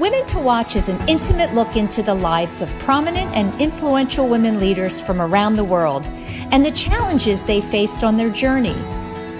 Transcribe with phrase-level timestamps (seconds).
[0.00, 4.58] Women to Watch is an intimate look into the lives of prominent and influential women
[4.58, 6.02] leaders from around the world
[6.50, 8.74] and the challenges they faced on their journey.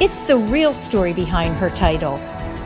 [0.01, 2.21] It's the real story behind her title.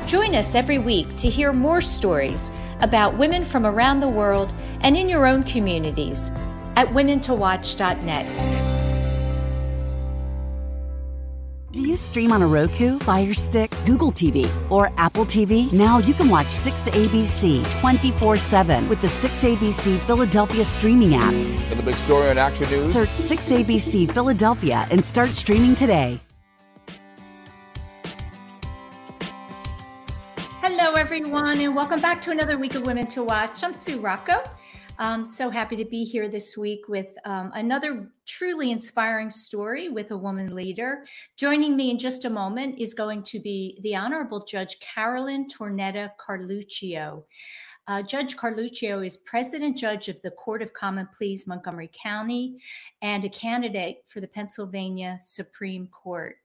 [0.07, 4.95] Join us every week to hear more stories about women from around the world and
[4.95, 6.31] in your own communities
[6.77, 8.68] at womentowatch.net.
[11.71, 15.71] Do you stream on a Roku, Fire Stick, Google TV, or Apple TV?
[15.71, 21.35] Now you can watch 6ABC 24 7 with the 6ABC Philadelphia streaming app.
[21.69, 26.19] For the big story on Action News, search 6ABC Philadelphia and start streaming today.
[30.63, 33.63] Hello, everyone, and welcome back to another week of Women to Watch.
[33.63, 34.43] I'm Sue Rocco.
[35.01, 40.11] I'm so happy to be here this week with um, another truly inspiring story with
[40.11, 41.07] a woman leader.
[41.37, 46.11] Joining me in just a moment is going to be the Honorable Judge Carolyn Tornetta
[46.19, 47.23] Carluccio.
[47.87, 52.59] Uh, judge Carluccio is President Judge of the Court of Common Pleas, Montgomery County,
[53.01, 56.39] and a candidate for the Pennsylvania Supreme Court.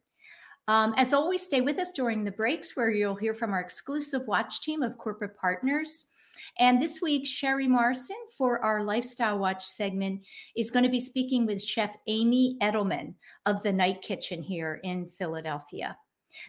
[0.68, 4.28] Um, as always, stay with us during the breaks where you'll hear from our exclusive
[4.28, 6.06] watch team of corporate partners.
[6.59, 10.22] And this week, Sherry Morrison for our Lifestyle Watch segment
[10.56, 13.16] is going to be speaking with Chef Amy Edelman
[13.47, 15.97] of the Night Kitchen here in Philadelphia.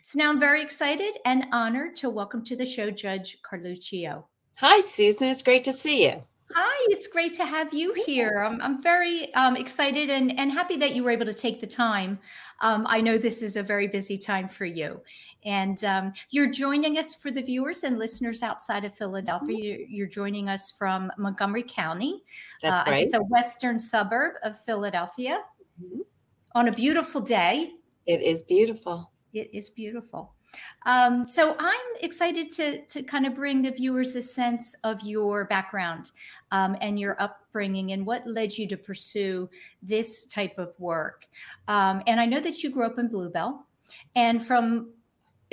[0.03, 4.25] So now I'm very excited and honored to welcome to the show Judge Carluccio.
[4.59, 5.28] Hi, Susan.
[5.28, 6.22] It's great to see you.
[6.53, 8.44] Hi, it's great to have you here.
[8.47, 11.66] I'm, I'm very um, excited and, and happy that you were able to take the
[11.66, 12.19] time.
[12.60, 15.00] Um, I know this is a very busy time for you.
[15.44, 19.56] And um, you're joining us for the viewers and listeners outside of Philadelphia.
[19.56, 22.22] You're, you're joining us from Montgomery County,
[22.62, 23.03] That's uh, right.
[23.03, 25.41] It's a western suburb of Philadelphia
[25.83, 26.00] mm-hmm.
[26.54, 27.72] on a beautiful day.
[28.06, 29.10] It is beautiful.
[29.33, 30.33] It is beautiful.
[30.87, 35.47] Um, so I'm excited to to kind of bring the viewers a sense of your
[35.47, 36.12] background
[36.53, 39.49] um, and your upbringing and what led you to pursue
[39.83, 41.27] this type of work.
[41.66, 43.66] Um, and I know that you grew up in Bluebell,
[44.15, 44.94] and from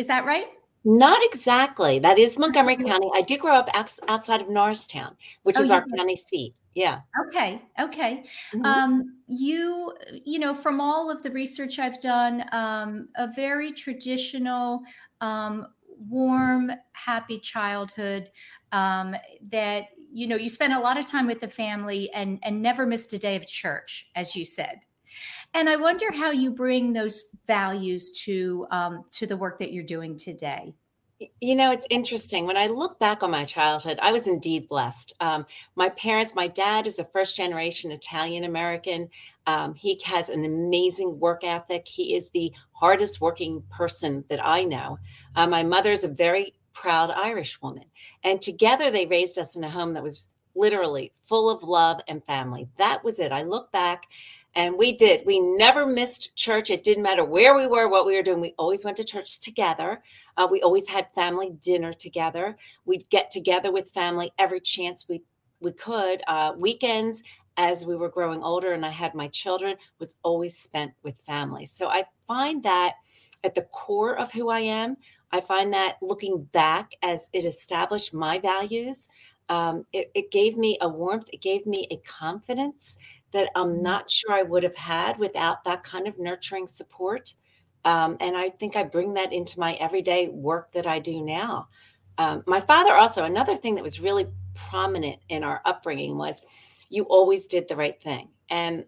[0.01, 0.47] is that right?
[0.83, 1.99] Not exactly.
[1.99, 3.07] That is Montgomery County.
[3.13, 3.69] I did grow up
[4.07, 5.95] outside of Norristown, which oh, is our did.
[5.95, 6.55] county seat.
[6.73, 7.01] Yeah.
[7.27, 7.61] Okay.
[7.79, 8.23] Okay.
[8.51, 8.65] Mm-hmm.
[8.65, 9.93] Um, you,
[10.25, 14.81] you know, from all of the research I've done, um, a very traditional,
[15.19, 15.67] um,
[16.09, 18.31] warm, happy childhood.
[18.71, 19.15] Um,
[19.51, 22.87] that you know, you spent a lot of time with the family and and never
[22.87, 24.79] missed a day of church, as you said.
[25.53, 29.83] And I wonder how you bring those values to um, to the work that you're
[29.83, 30.73] doing today.
[31.39, 32.47] You know, it's interesting.
[32.47, 35.13] When I look back on my childhood, I was indeed blessed.
[35.19, 35.45] Um,
[35.75, 39.07] my parents, my dad is a first generation Italian American.
[39.45, 41.87] Um, he has an amazing work ethic.
[41.87, 44.97] He is the hardest working person that I know.
[45.35, 47.85] Uh, my mother is a very proud Irish woman.
[48.23, 52.23] And together they raised us in a home that was literally full of love and
[52.23, 52.67] family.
[52.77, 53.31] That was it.
[53.31, 54.07] I look back
[54.55, 55.25] and we did.
[55.25, 56.69] We never missed church.
[56.69, 58.41] It didn't matter where we were, what we were doing.
[58.41, 60.01] We always went to church together.
[60.37, 62.57] Uh, we always had family dinner together.
[62.85, 65.23] We'd get together with family every chance we
[65.61, 66.23] we could.
[66.27, 67.23] Uh, weekends,
[67.57, 71.65] as we were growing older, and I had my children, was always spent with family.
[71.65, 72.95] So I find that
[73.43, 74.97] at the core of who I am,
[75.31, 79.07] I find that looking back as it established my values,
[79.49, 82.97] um, it, it gave me a warmth, it gave me a confidence
[83.31, 83.83] that I'm mm-hmm.
[83.83, 87.33] not sure I would have had without that kind of nurturing support.
[87.83, 91.67] Um, and I think I bring that into my everyday work that I do now.
[92.17, 96.45] Um, my father also, another thing that was really prominent in our upbringing was
[96.89, 98.29] you always did the right thing.
[98.49, 98.85] And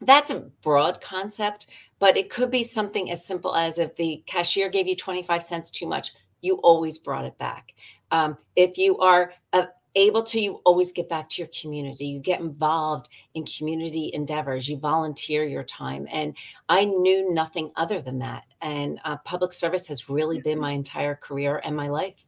[0.00, 1.66] that's a broad concept,
[1.98, 5.70] but it could be something as simple as if the cashier gave you 25 cents
[5.70, 7.74] too much, you always brought it back.
[8.10, 12.06] Um, if you are uh, able to, you always get back to your community.
[12.06, 14.68] You get involved in community endeavors.
[14.68, 16.06] You volunteer your time.
[16.12, 16.36] And
[16.68, 18.44] I knew nothing other than that.
[18.60, 22.26] And uh, public service has really been my entire career and my life.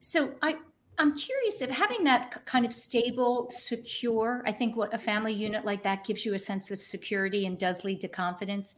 [0.00, 0.56] So I,
[0.98, 5.64] I'm curious if having that kind of stable, secure, I think what a family unit
[5.64, 8.76] like that gives you a sense of security and does lead to confidence.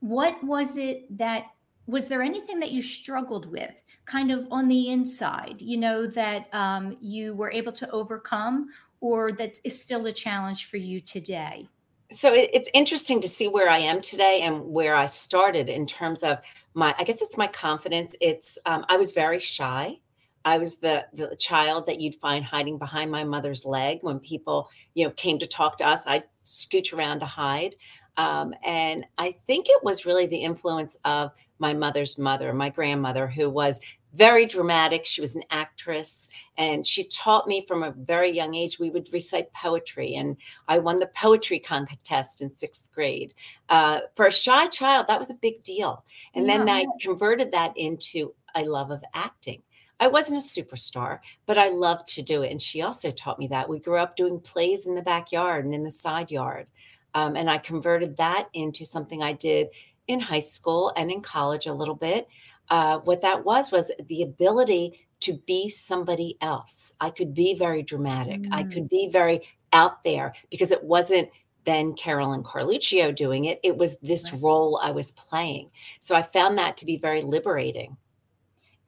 [0.00, 1.46] What was it that
[1.88, 6.46] was there anything that you struggled with kind of on the inside, you know, that
[6.52, 8.68] um, you were able to overcome
[9.00, 11.66] or that is still a challenge for you today?
[12.10, 16.22] So it's interesting to see where I am today and where I started in terms
[16.22, 16.38] of
[16.74, 18.16] my, I guess it's my confidence.
[18.20, 19.98] It's, um, I was very shy.
[20.44, 24.70] I was the the child that you'd find hiding behind my mother's leg when people,
[24.94, 26.06] you know, came to talk to us.
[26.06, 27.74] I'd scooch around to hide.
[28.16, 33.26] Um, and I think it was really the influence of my mother's mother, my grandmother,
[33.26, 33.80] who was
[34.14, 35.04] very dramatic.
[35.04, 38.78] She was an actress and she taught me from a very young age.
[38.78, 43.34] We would recite poetry, and I won the poetry contest in sixth grade.
[43.68, 46.04] Uh, for a shy child, that was a big deal.
[46.34, 46.58] And yeah.
[46.58, 49.62] then I converted that into a love of acting.
[50.00, 52.50] I wasn't a superstar, but I loved to do it.
[52.50, 53.68] And she also taught me that.
[53.68, 56.66] We grew up doing plays in the backyard and in the side yard.
[57.14, 59.68] Um, and I converted that into something I did
[60.08, 62.26] in high school and in college a little bit.
[62.70, 66.92] Uh, what that was was the ability to be somebody else.
[67.00, 68.42] I could be very dramatic.
[68.42, 68.52] Mm.
[68.52, 71.28] I could be very out there because it wasn't
[71.64, 73.60] then Carolyn Carluccio doing it.
[73.62, 74.42] It was this right.
[74.42, 75.70] role I was playing.
[76.00, 77.96] So I found that to be very liberating.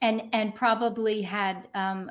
[0.00, 2.10] And and probably had um,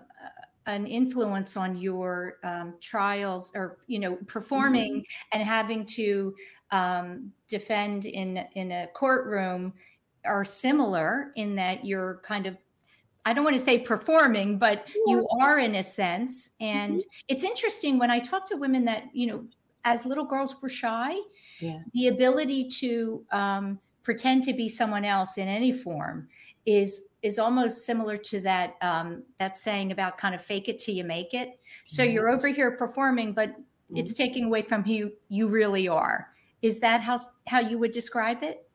[0.68, 5.30] an influence on your um, trials or you know performing mm-hmm.
[5.40, 6.36] and having to
[6.71, 9.74] um, defend in in a courtroom
[10.25, 12.57] are similar in that you're kind of
[13.25, 16.51] I don't want to say performing, but you are in a sense.
[16.62, 17.10] And mm-hmm.
[17.27, 19.44] it's interesting when I talk to women that, you know,
[19.86, 21.16] as little girls were shy,
[21.60, 21.80] yeah.
[21.94, 26.27] the ability to um, pretend to be someone else in any form
[26.65, 30.95] is is almost similar to that um, that saying about kind of fake it till
[30.95, 31.60] you make it.
[31.86, 32.13] So mm-hmm.
[32.13, 33.98] you're over here performing, but mm-hmm.
[33.98, 36.30] it's taking away from who you really are.
[36.62, 38.66] Is that how how you would describe it?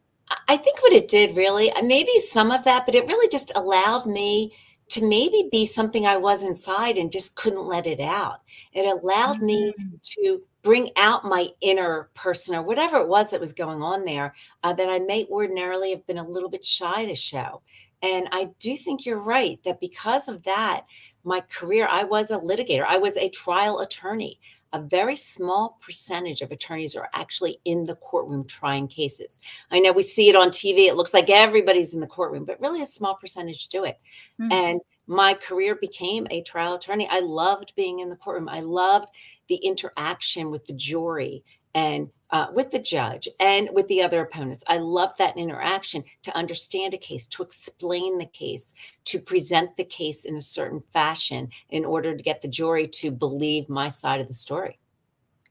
[0.49, 3.55] I think what it did really, uh, maybe some of that, but it really just
[3.57, 4.53] allowed me
[4.89, 8.41] to maybe be something I was inside and just couldn't let it out.
[8.73, 9.47] It allowed mm-hmm.
[9.47, 14.05] me to bring out my inner person or whatever it was that was going on
[14.05, 17.63] there uh, that I may ordinarily have been a little bit shy to show.
[18.03, 20.85] And I do think you're right that because of that,
[21.23, 24.39] my career, I was a litigator, I was a trial attorney
[24.75, 29.41] a very small percentage of attorneys are actually in the courtroom trying cases.
[29.71, 32.61] I know we see it on TV, it looks like everybody's in the courtroom, but
[32.61, 34.01] really a small percentage do it.
[34.41, 34.53] Mm-hmm.
[34.53, 37.07] And my career became a trial attorney.
[37.09, 38.49] I loved being in the courtroom.
[38.49, 39.07] I loved
[39.49, 44.65] the interaction with the jury and uh, with the judge and with the other opponents.
[44.67, 49.85] I love that interaction to understand a case, to explain the case, to present the
[49.85, 54.21] case in a certain fashion in order to get the jury to believe my side
[54.21, 54.79] of the story.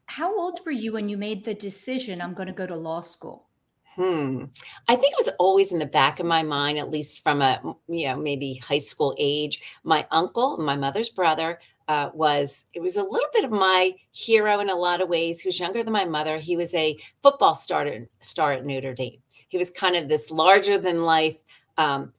[0.07, 2.99] How old were you when you made the decision, I'm going to go to law
[2.99, 3.47] school?
[3.95, 4.45] Hmm.
[4.87, 7.61] I think it was always in the back of my mind, at least from a,
[7.87, 9.61] you know, maybe high school age.
[9.83, 14.59] My uncle, my mother's brother, uh, was it was a little bit of my hero
[14.59, 15.41] in a lot of ways.
[15.41, 16.37] He was younger than my mother.
[16.37, 19.19] He was a football starter star at Notre Dame.
[19.49, 21.37] He was kind of this larger than life
[21.77, 22.13] um,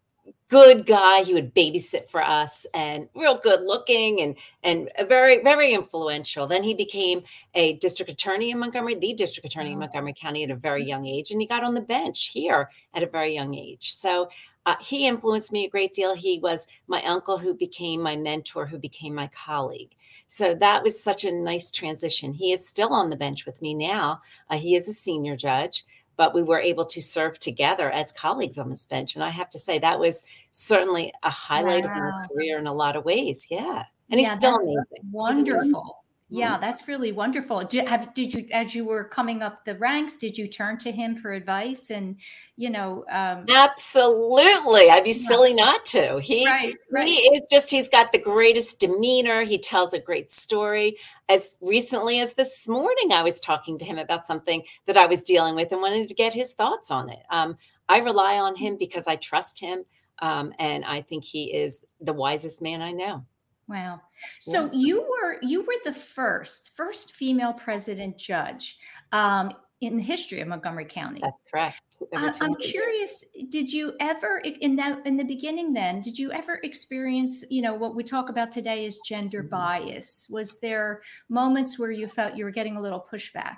[0.48, 1.22] good guy.
[1.22, 6.46] He would babysit for us and real good looking and and very very influential.
[6.46, 7.22] Then he became
[7.54, 11.06] a district attorney in Montgomery, the district attorney in Montgomery County at a very young
[11.06, 13.90] age, and he got on the bench here at a very young age.
[13.90, 14.28] So
[14.66, 16.14] uh, he influenced me a great deal.
[16.14, 19.94] He was my uncle who became my mentor, who became my colleague.
[20.26, 22.32] So that was such a nice transition.
[22.32, 24.22] He is still on the bench with me now.
[24.48, 25.84] Uh, he is a senior judge,
[26.16, 29.14] but we were able to serve together as colleagues on this bench.
[29.14, 31.90] And I have to say, that was certainly a highlight wow.
[31.90, 33.46] of my career in a lot of ways.
[33.50, 33.82] Yeah.
[34.10, 34.84] And yeah, he's still amazing.
[35.10, 36.03] Wonderful.
[36.38, 37.64] Yeah, that's really wonderful.
[37.64, 40.90] Did, have, did you, as you were coming up the ranks, did you turn to
[40.90, 41.90] him for advice?
[41.90, 42.16] And
[42.56, 44.90] you know, um, absolutely.
[44.90, 45.28] I'd be yeah.
[45.28, 46.20] silly not to.
[46.20, 47.06] He, right, right.
[47.06, 47.70] he is just.
[47.70, 49.42] He's got the greatest demeanor.
[49.42, 50.96] He tells a great story.
[51.28, 55.22] As recently as this morning, I was talking to him about something that I was
[55.22, 57.22] dealing with and wanted to get his thoughts on it.
[57.30, 57.56] Um,
[57.88, 59.84] I rely on him because I trust him,
[60.20, 63.24] um, and I think he is the wisest man I know.
[63.68, 64.00] Wow.
[64.40, 68.78] So you were you were the first first female president judge
[69.12, 71.20] um, in the history of Montgomery County.
[71.22, 71.80] That's correct.
[72.14, 73.24] Uh, I'm curious.
[73.48, 75.72] Did you ever in that in the beginning?
[75.72, 79.50] Then did you ever experience you know what we talk about today is gender mm-hmm.
[79.50, 80.26] bias?
[80.30, 83.56] Was there moments where you felt you were getting a little pushback?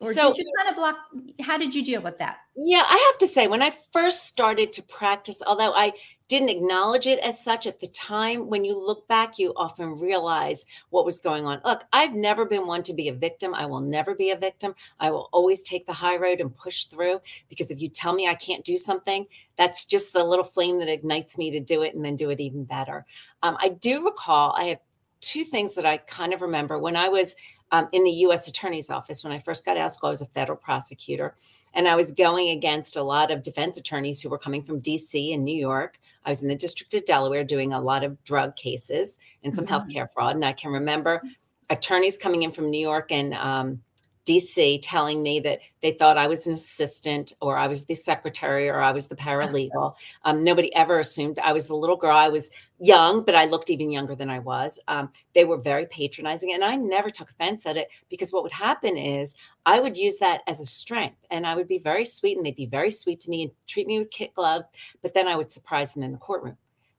[0.00, 0.96] Or so, did you kind of block?
[1.40, 2.38] How did you deal with that?
[2.56, 5.92] Yeah, I have to say, when I first started to practice, although I
[6.28, 8.48] didn't acknowledge it as such at the time.
[8.48, 11.60] When you look back, you often realize what was going on.
[11.64, 13.54] Look, I've never been one to be a victim.
[13.54, 14.74] I will never be a victim.
[15.00, 18.28] I will always take the high road and push through because if you tell me
[18.28, 21.94] I can't do something, that's just the little flame that ignites me to do it
[21.94, 23.06] and then do it even better.
[23.42, 24.80] Um, I do recall, I have
[25.20, 27.34] two things that I kind of remember when I was
[27.70, 28.48] um, in the U.S.
[28.48, 29.22] Attorney's Office.
[29.22, 31.34] When I first got out of school, I was a federal prosecutor.
[31.74, 35.34] And I was going against a lot of defense attorneys who were coming from DC
[35.34, 35.98] and New York.
[36.24, 39.66] I was in the District of Delaware doing a lot of drug cases and some
[39.66, 39.74] mm-hmm.
[39.74, 40.34] healthcare fraud.
[40.34, 41.22] And I can remember
[41.70, 43.82] attorneys coming in from New York and um,
[44.28, 48.68] DC telling me that they thought I was an assistant or I was the secretary
[48.68, 49.94] or I was the paralegal.
[50.24, 52.16] Um, nobody ever assumed I was the little girl.
[52.16, 54.78] I was young, but I looked even younger than I was.
[54.88, 58.52] Um, they were very patronizing, and I never took offense at it because what would
[58.52, 62.36] happen is I would use that as a strength and I would be very sweet
[62.36, 64.68] and they'd be very sweet to me and treat me with kit gloves,
[65.02, 66.56] but then I would surprise them in the courtroom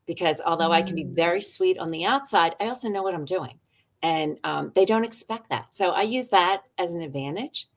[0.07, 0.73] because although mm.
[0.73, 3.59] I can be very sweet on the outside, I also know what I'm doing
[4.01, 5.73] and um, they don't expect that.
[5.75, 7.67] So I use that as an advantage.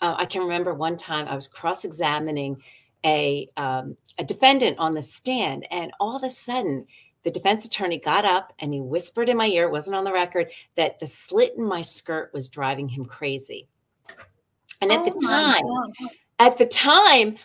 [0.00, 2.62] Uh, I can remember one time I was cross-examining
[3.04, 6.86] a um, a defendant on the stand, and all of a sudden,
[7.24, 9.64] the defense attorney got up and he whispered in my ear.
[9.64, 13.68] It wasn't on the record that the slit in my skirt was driving him crazy.
[14.80, 15.64] And at oh the time,
[16.40, 17.36] at the time,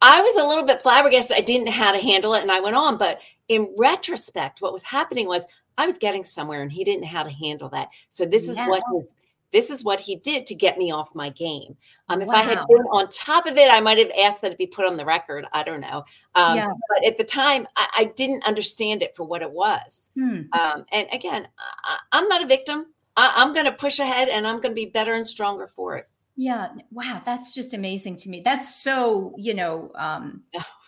[0.00, 1.36] I was a little bit flabbergasted.
[1.36, 2.98] I didn't know how to handle it, and I went on.
[2.98, 7.08] But in retrospect, what was happening was I was getting somewhere and he didn't know
[7.08, 7.88] how to handle that.
[8.08, 9.14] So this is what his
[9.54, 11.76] this is what he did to get me off my game.
[12.08, 12.34] Um, if wow.
[12.34, 14.84] I had been on top of it, I might have asked that it be put
[14.84, 15.46] on the record.
[15.52, 16.04] I don't know.
[16.34, 16.72] Um, yeah.
[16.88, 20.10] But at the time, I, I, didn't understand it for what it was.
[20.18, 20.42] Hmm.
[20.58, 21.46] Um, and again,
[21.84, 22.86] I, am not a victim.
[23.16, 25.96] I, am going to push ahead and I'm going to be better and stronger for
[25.98, 26.08] it.
[26.34, 26.70] Yeah.
[26.90, 27.22] Wow.
[27.24, 28.42] That's just amazing to me.
[28.44, 30.42] That's so, you know, um,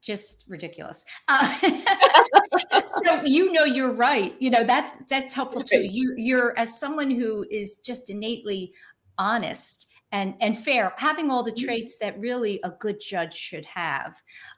[0.00, 1.04] just ridiculous.
[1.28, 1.54] Uh,
[3.04, 4.34] so you know you're right.
[4.38, 5.80] You know that that's helpful too.
[5.80, 8.72] You you're as someone who is just innately
[9.18, 11.64] honest and and fair, having all the mm-hmm.
[11.64, 14.14] traits that really a good judge should have.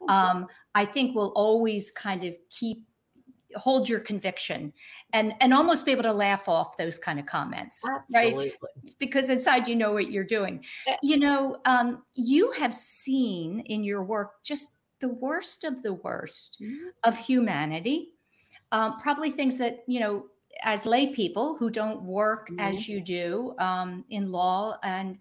[0.09, 2.85] Um, I think will always kind of keep
[3.57, 4.73] hold your conviction
[5.13, 8.55] and and almost be able to laugh off those kind of comments Absolutely.
[8.63, 10.65] right because inside you know what you're doing
[11.03, 16.63] you know um, you have seen in your work just the worst of the worst
[16.63, 16.89] mm-hmm.
[17.05, 18.13] of humanity.
[18.71, 20.27] Um, probably things that, you know,
[20.63, 22.61] as lay people who don't work mm-hmm.
[22.61, 24.79] as you do um, in law.
[24.83, 25.19] And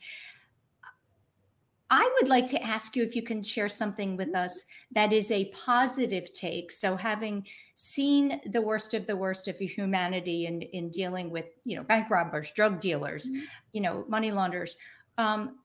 [1.90, 5.32] I would like to ask you if you can share something with us that is
[5.32, 6.72] a positive take.
[6.72, 7.46] So, having
[7.76, 12.10] seen the worst of the worst of humanity in, in dealing with, you know, bank
[12.10, 13.44] robbers, drug dealers, mm-hmm.
[13.74, 14.78] you know, money launderers,
[15.18, 15.58] um,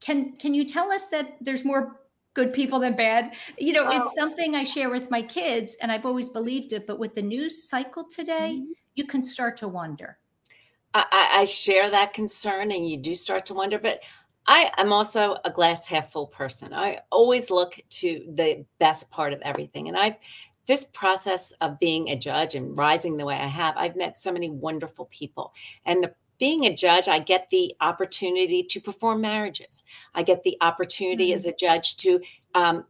[0.00, 2.00] can can you tell us that there's more
[2.34, 3.34] good people than bad.
[3.58, 3.96] You know, oh.
[3.96, 6.86] it's something I share with my kids, and I've always believed it.
[6.86, 8.72] But with the news cycle today, mm-hmm.
[8.94, 10.18] you can start to wonder.
[10.96, 13.80] I, I, share that concern, and you do start to wonder.
[13.80, 14.00] But
[14.46, 16.72] I am also a glass half full person.
[16.72, 20.16] I always look to the best part of everything, and I've
[20.66, 24.32] this process of being a judge and rising the way I have, I've met so
[24.32, 25.52] many wonderful people.
[25.84, 29.84] And the being a judge, I get the opportunity to perform marriages.
[30.14, 31.36] I get the opportunity mm-hmm.
[31.36, 32.20] as a judge to
[32.54, 32.84] um,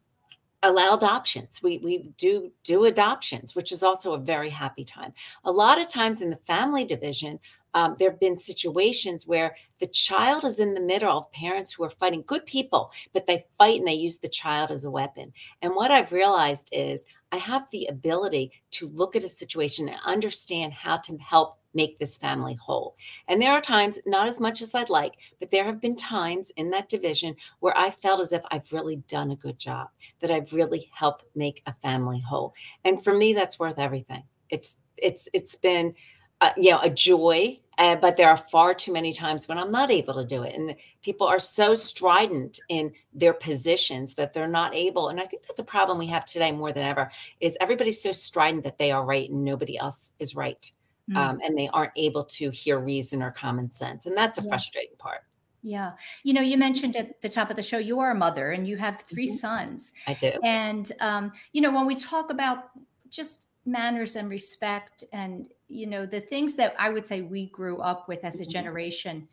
[0.63, 1.61] allow adoptions.
[1.63, 5.13] We we do do adoptions, which is also a very happy time.
[5.45, 7.39] A lot of times in the family division,
[7.75, 11.85] um, there have been situations where the child is in the middle of parents who
[11.85, 15.33] are fighting good people, but they fight and they use the child as a weapon.
[15.61, 19.99] And what I've realized is I have the ability to look at a situation and
[20.07, 22.97] understand how to help make this family whole.
[23.29, 26.51] And there are times, not as much as I'd like, but there have been times
[26.57, 29.89] in that division where I felt as if I've really done a good job,
[30.21, 32.55] that I've really helped make a family whole.
[32.85, 34.23] And for me, that's worth everything.
[34.51, 35.95] It's it's it's been
[36.41, 37.59] uh, you know, a joy.
[37.77, 40.55] Uh, but there are far too many times when I'm not able to do it.
[40.55, 45.09] And people are so strident in their positions that they're not able.
[45.09, 48.13] And I think that's a problem we have today more than ever is everybody's so
[48.13, 50.71] strident that they are right and nobody else is right.
[51.11, 51.17] Mm.
[51.17, 54.07] Um, and they aren't able to hear reason or common sense.
[54.07, 54.49] And that's a yeah.
[54.49, 55.21] frustrating part.
[55.63, 55.93] Yeah.
[56.23, 58.69] You know, you mentioned at the top of the show, you are a mother and
[58.69, 59.35] you have 3 mm-hmm.
[59.35, 59.93] sons.
[60.07, 60.33] I do.
[60.45, 62.71] And, um, you know, when we talk about
[63.09, 67.79] just manners and respect and, you know, the things that I would say we grew
[67.79, 68.51] up with as a mm-hmm.
[68.51, 69.29] generation,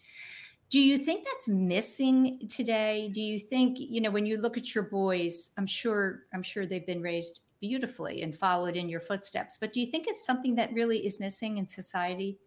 [0.70, 3.12] do you think that's missing today?
[3.14, 6.66] Do you think, you know, when you look at your boys, I'm sure, I'm sure
[6.66, 10.56] they've been raised beautifully and followed in your footsteps, but do you think it's something
[10.56, 12.38] that really is missing in society?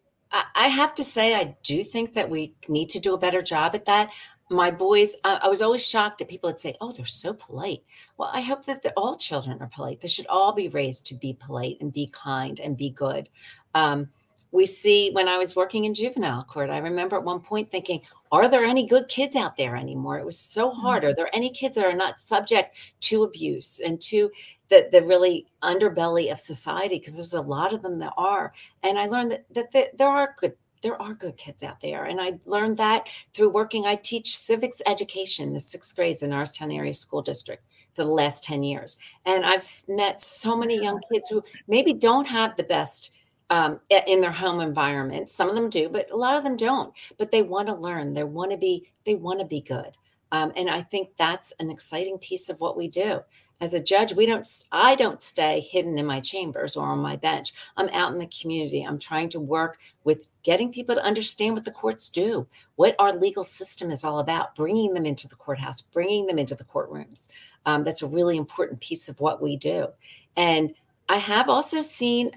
[0.55, 3.75] I have to say, I do think that we need to do a better job
[3.75, 4.11] at that.
[4.51, 7.83] My boys, I was always shocked that people would say, "Oh, they're so polite."
[8.19, 10.01] Well, I hope that the, all children are polite.
[10.01, 13.29] They should all be raised to be polite and be kind and be good.
[13.75, 14.11] Um,
[14.55, 18.03] we see when I was working in juvenile court, I remember at one point thinking,
[18.31, 20.19] are there any good kids out there anymore?
[20.19, 21.03] It was so hard.
[21.03, 21.11] Mm-hmm.
[21.11, 24.31] Are there any kids that are not subject to abuse and to
[24.69, 26.99] the, the really underbelly of society?
[26.99, 28.53] Because there's a lot of them that are.
[28.83, 30.55] And I learned that, that, that there are good
[30.85, 32.05] there are good kids out there.
[32.05, 33.87] And I learned that through working.
[33.87, 38.45] I teach civics education, the sixth grades in Norristown Area School District for the last
[38.45, 38.99] 10 years.
[39.25, 43.13] And I've met so many young kids who maybe don't have the best
[43.51, 45.31] um, in their home environment.
[45.31, 46.93] Some of them do, but a lot of them don't.
[47.19, 48.13] But they want to learn.
[48.13, 48.91] They want to be.
[49.05, 49.97] They want to be good.
[50.33, 53.21] Um, and I think that's an exciting piece of what we do.
[53.61, 54.47] As a judge, we don't.
[54.73, 57.53] I don't stay hidden in my chambers or on my bench.
[57.77, 58.83] I'm out in the community.
[58.83, 62.47] I'm trying to work with getting people to understand what the courts do,
[62.77, 66.55] what our legal system is all about, bringing them into the courthouse, bringing them into
[66.55, 67.29] the courtrooms.
[67.65, 69.89] Um, that's a really important piece of what we do.
[70.37, 70.75] And
[71.09, 72.31] I have also seen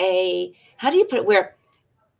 [0.00, 1.56] a how do you put it where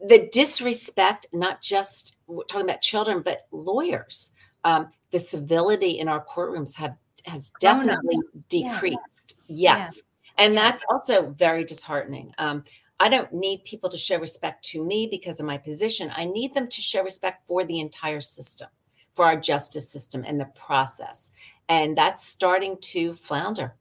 [0.00, 2.16] the disrespect not just
[2.48, 4.32] talking about children but lawyers
[4.64, 8.16] um, the civility in our courtrooms have has definitely
[8.48, 9.78] decreased yes, yes.
[9.78, 10.06] yes.
[10.38, 12.62] and that's also very disheartening um,
[13.00, 16.54] i don't need people to show respect to me because of my position i need
[16.54, 18.68] them to show respect for the entire system
[19.14, 21.30] for our justice system and the process
[21.68, 23.74] and that's starting to flounder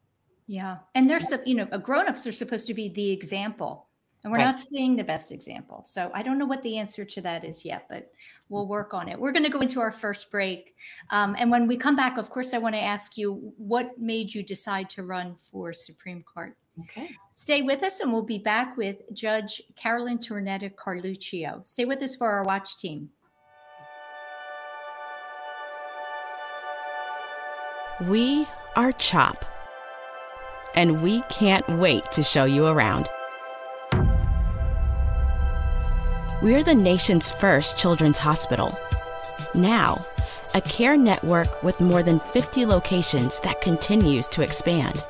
[0.48, 0.78] yeah.
[0.94, 3.88] And there's, you know, grown-ups are supposed to be the example.
[4.24, 4.46] And we're right.
[4.46, 5.84] not seeing the best example.
[5.86, 8.12] So I don't know what the answer to that is yet, but
[8.50, 9.20] we'll work on it.
[9.20, 10.76] We're going to go into our first break.
[11.12, 14.34] Um, and when we come back, of course, I want to ask you what made
[14.34, 16.56] you decide to run for Supreme Court?
[16.82, 17.10] Okay.
[17.32, 21.66] Stay with us, and we'll be back with Judge Carolyn Tornetta Carluccio.
[21.66, 23.10] Stay with us for our watch team.
[28.10, 29.46] We are CHOP
[30.76, 33.08] and we can't wait to show you around.
[36.46, 38.78] We're the nation's first children's hospital.
[39.56, 40.06] Now,
[40.54, 45.04] a care network with more than 50 locations that continues to expand.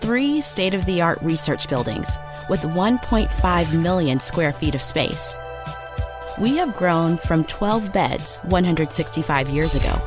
[0.00, 2.18] Three state of the art research buildings
[2.50, 5.36] with 1.5 million square feet of space.
[6.40, 10.02] We have grown from 12 beds 165 years ago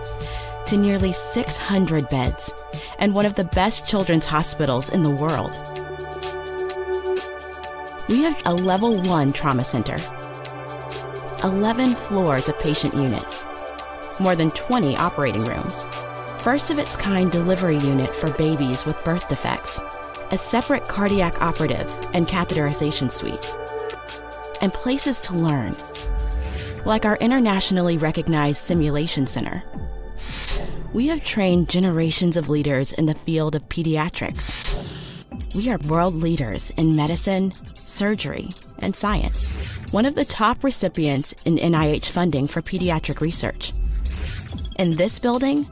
[0.67, 2.51] to nearly 600 beds
[2.99, 5.57] and one of the best children's hospitals in the world.
[8.09, 9.97] We have a level 1 trauma center,
[11.43, 13.43] 11 floors of patient units,
[14.19, 15.85] more than 20 operating rooms,
[16.39, 19.81] first of its kind delivery unit for babies with birth defects,
[20.31, 23.53] a separate cardiac operative and catheterization suite,
[24.61, 25.75] and places to learn,
[26.85, 29.63] like our internationally recognized simulation center
[30.93, 34.51] we have trained generations of leaders in the field of pediatrics.
[35.53, 37.53] We are world leaders in medicine,
[37.85, 39.76] surgery, and science.
[39.91, 43.73] One of the top recipients in NIH funding for pediatric research.
[44.77, 45.65] In this building,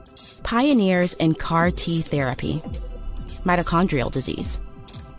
[0.44, 2.62] pioneers in CAR T therapy,
[3.44, 4.60] mitochondrial disease,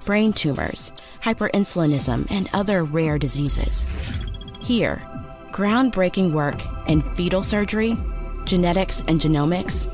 [0.04, 3.86] brain tumors, hyperinsulinism, and other rare diseases.
[4.60, 5.00] Here,
[5.52, 7.96] groundbreaking work in fetal surgery
[8.46, 9.86] genetics and genomics,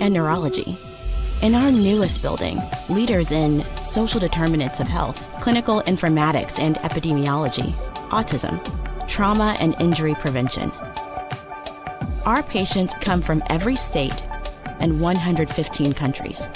[0.00, 0.76] and neurology.
[1.42, 7.74] In our newest building, leaders in social determinants of health, clinical informatics and epidemiology,
[8.14, 8.54] autism,
[9.08, 10.70] trauma and injury prevention.
[12.24, 14.26] Our patients come from every state
[14.78, 16.46] and 115 countries.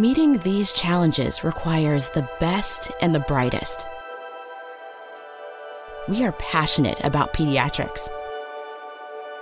[0.00, 3.84] Meeting these challenges requires the best and the brightest.
[6.08, 8.08] We are passionate about pediatrics.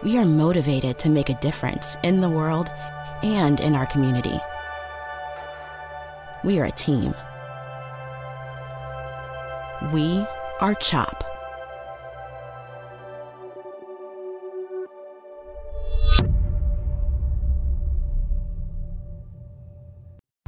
[0.03, 2.69] We are motivated to make a difference in the world
[3.23, 4.37] and in our community.
[6.43, 7.15] We are a team.
[9.93, 10.27] We
[10.61, 11.28] are CHOP.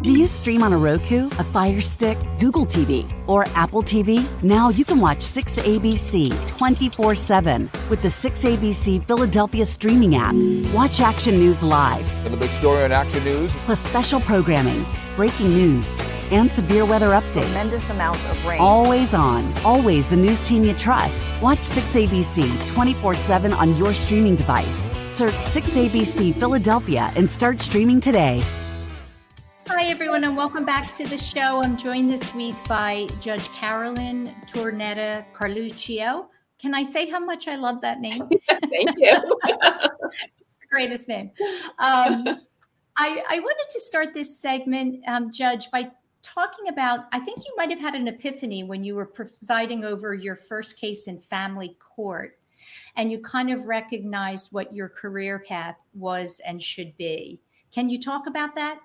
[0.02, 4.26] Do you stream on a Roku, a Fire Stick, Google TV, or Apple TV?
[4.42, 10.34] Now you can watch 6ABC 24 7 with the 6ABC Philadelphia streaming app.
[10.72, 12.10] Watch Action News live.
[12.24, 13.52] And the big story on Action News.
[13.66, 14.86] Plus special programming,
[15.16, 15.94] breaking news,
[16.30, 17.52] and severe weather updates.
[17.52, 18.58] Tremendous amounts of rain.
[18.58, 19.52] Always on.
[19.64, 21.28] Always the news team you trust.
[21.42, 24.94] Watch 6ABC 24 7 on your streaming device.
[25.14, 28.42] Search 6ABC Philadelphia and start streaming today.
[29.72, 31.62] Hi, everyone, and welcome back to the show.
[31.62, 36.26] I'm joined this week by Judge Carolyn Tornetta Carluccio.
[36.59, 38.28] Can I say how much I love that name?
[38.48, 39.38] Thank you.
[39.44, 41.30] it's the greatest name.
[41.78, 42.26] Um,
[42.96, 47.54] I, I, wanted to start this segment, um, Judge, by talking about I think you
[47.56, 51.76] might have had an epiphany when you were presiding over your first case in family
[51.78, 52.40] court,
[52.96, 57.40] and you kind of recognized what your career path was and should be.
[57.72, 58.80] Can you talk about that?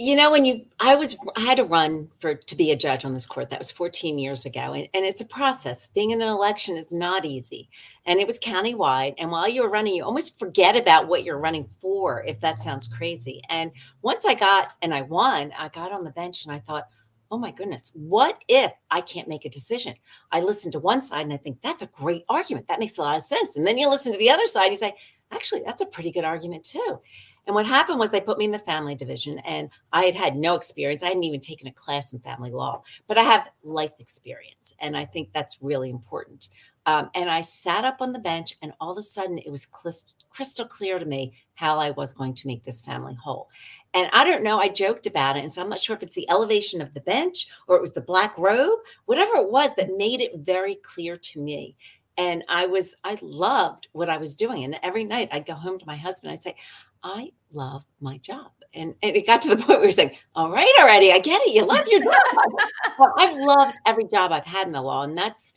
[0.00, 3.04] You know when you i was i had to run for to be a judge
[3.04, 3.50] on this court.
[3.50, 4.72] That was 14 years ago.
[4.72, 5.88] And, and it's a process.
[5.88, 7.68] Being in an election is not easy.
[8.06, 9.14] And it was countywide.
[9.18, 12.62] And while you were running you almost forget about what you're running for if that
[12.62, 13.42] sounds crazy.
[13.50, 16.88] And once i got and i won i got on the bench and i thought
[17.30, 19.94] oh my goodness what if i can't make a decision?
[20.32, 22.68] I listen to one side and i think that's a great argument.
[22.68, 23.54] That makes a lot of sense.
[23.54, 24.94] And then you listen to the other side and you say
[25.30, 27.00] actually that's a pretty good argument too
[27.50, 30.36] and what happened was they put me in the family division, and I had had
[30.36, 31.02] no experience.
[31.02, 34.72] I hadn't even taken a class in family law, but I have life experience.
[34.78, 36.48] And I think that's really important.
[36.86, 39.66] Um, and I sat up on the bench, and all of a sudden it was
[39.66, 43.48] crystal clear to me how I was going to make this family whole.
[43.94, 45.40] And I don't know, I joked about it.
[45.40, 47.94] And so I'm not sure if it's the elevation of the bench or it was
[47.94, 51.74] the black robe, whatever it was that made it very clear to me
[52.20, 55.78] and i was i loved what i was doing and every night i'd go home
[55.78, 56.54] to my husband i'd say
[57.02, 58.50] I love my job.
[58.74, 61.40] And, and it got to the point where you're saying, all right, already, I get
[61.44, 61.54] it.
[61.54, 62.12] You love your job.
[62.98, 65.02] well, I've loved every job I've had in the law.
[65.02, 65.54] And that's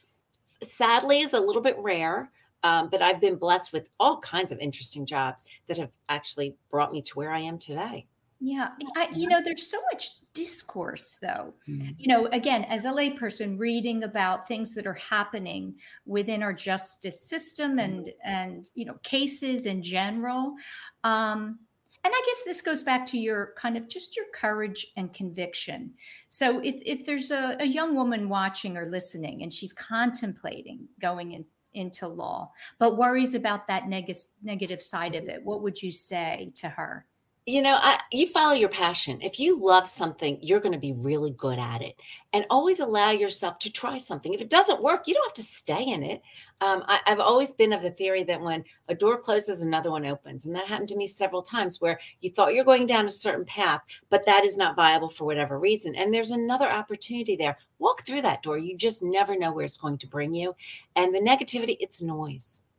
[0.62, 2.32] sadly is a little bit rare.
[2.64, 6.94] Um, but I've been blessed with all kinds of interesting jobs that have actually brought
[6.94, 8.08] me to where I am today.
[8.46, 8.70] Yeah.
[8.98, 11.92] I, you know, there's so much discourse though mm-hmm.
[11.98, 15.76] you know again as a layperson reading about things that are happening
[16.06, 17.80] within our justice system mm-hmm.
[17.80, 20.56] and and you know cases in general
[21.04, 21.60] um
[22.04, 25.94] and i guess this goes back to your kind of just your courage and conviction
[26.30, 31.34] so if if there's a, a young woman watching or listening and she's contemplating going
[31.34, 35.92] in into law but worries about that neg- negative side of it what would you
[35.92, 37.06] say to her
[37.46, 39.22] you know I, you follow your passion.
[39.22, 41.96] If you love something you're going to be really good at it.
[42.32, 44.34] And always allow yourself to try something.
[44.34, 46.22] If it doesn't work you don't have to stay in it.
[46.62, 50.06] Um, I, have always been of the theory that when a door closes another one
[50.06, 50.46] opens.
[50.46, 53.46] And that happened to me several times where you thought you're going down a certain
[53.46, 55.96] path but that is not viable for whatever reason.
[55.96, 57.58] And there's another opportunity there.
[57.80, 58.58] Walk through that door.
[58.58, 60.56] You just never know where it's going to bring you.
[60.96, 62.73] And the negativity it's noise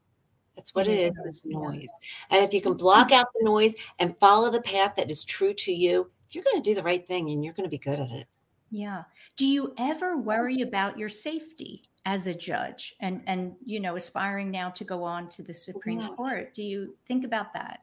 [0.56, 1.90] that's what it is, this noise.
[2.30, 5.54] And if you can block out the noise and follow the path that is true
[5.54, 7.98] to you, you're going to do the right thing and you're going to be good
[7.98, 8.26] at it.
[8.70, 9.04] Yeah.
[9.36, 14.50] Do you ever worry about your safety as a judge and and you know aspiring
[14.50, 16.08] now to go on to the Supreme yeah.
[16.08, 16.54] Court?
[16.54, 17.80] Do you think about that?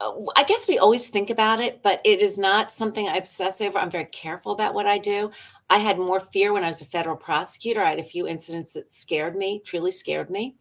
[0.00, 3.60] Uh, I guess we always think about it, but it is not something I obsess
[3.60, 3.78] over.
[3.78, 5.30] I'm very careful about what I do.
[5.70, 7.82] I had more fear when I was a federal prosecutor.
[7.82, 10.56] I had a few incidents that scared me, truly scared me.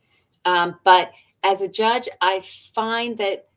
[0.46, 1.12] Um, but
[1.44, 2.42] as a judge, I
[2.74, 3.48] find that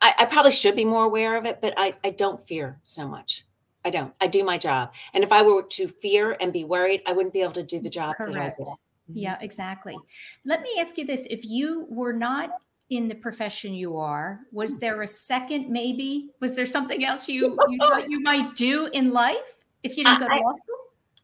[0.00, 3.06] I, I, probably should be more aware of it, but I, I don't fear so
[3.06, 3.44] much.
[3.84, 4.12] I don't.
[4.20, 4.92] I do my job.
[5.14, 7.80] And if I were to fear and be worried, I wouldn't be able to do
[7.80, 8.32] the job Correct.
[8.34, 8.66] that I did.
[8.66, 9.12] Mm-hmm.
[9.14, 9.96] Yeah, exactly.
[10.44, 11.26] Let me ask you this.
[11.30, 12.50] If you were not
[12.90, 16.30] in the profession you are, was there a second maybe?
[16.40, 20.20] Was there something else you, you thought you might do in life if you didn't
[20.20, 20.76] go to law school?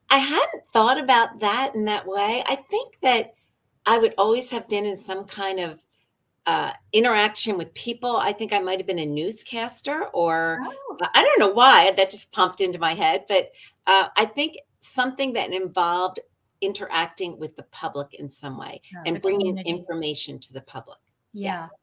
[0.09, 2.43] I hadn't thought about that in that way.
[2.47, 3.35] I think that
[3.87, 5.81] I would always have been in some kind of
[6.46, 8.16] uh, interaction with people.
[8.16, 10.99] I think I might have been a newscaster, or oh.
[11.14, 13.51] I don't know why that just pumped into my head, but
[13.87, 16.20] uh, I think something that involved
[16.61, 19.70] interacting with the public in some way and bringing community.
[19.70, 20.99] information to the public.
[21.33, 21.61] Yeah.
[21.61, 21.75] Yes.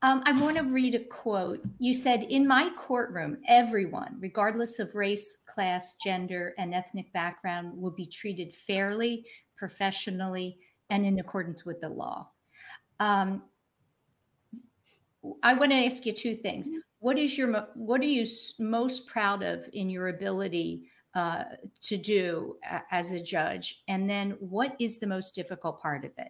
[0.00, 1.60] Um, I want to read a quote.
[1.80, 7.90] You said, In my courtroom, everyone, regardless of race, class, gender, and ethnic background, will
[7.90, 10.58] be treated fairly, professionally,
[10.90, 12.30] and in accordance with the law.
[13.00, 13.42] Um,
[15.42, 16.68] I want to ask you two things.
[17.00, 18.26] What is your what are you
[18.58, 21.44] most proud of in your ability uh,
[21.80, 22.56] to do
[22.90, 26.28] as a judge, and then what is the most difficult part of it?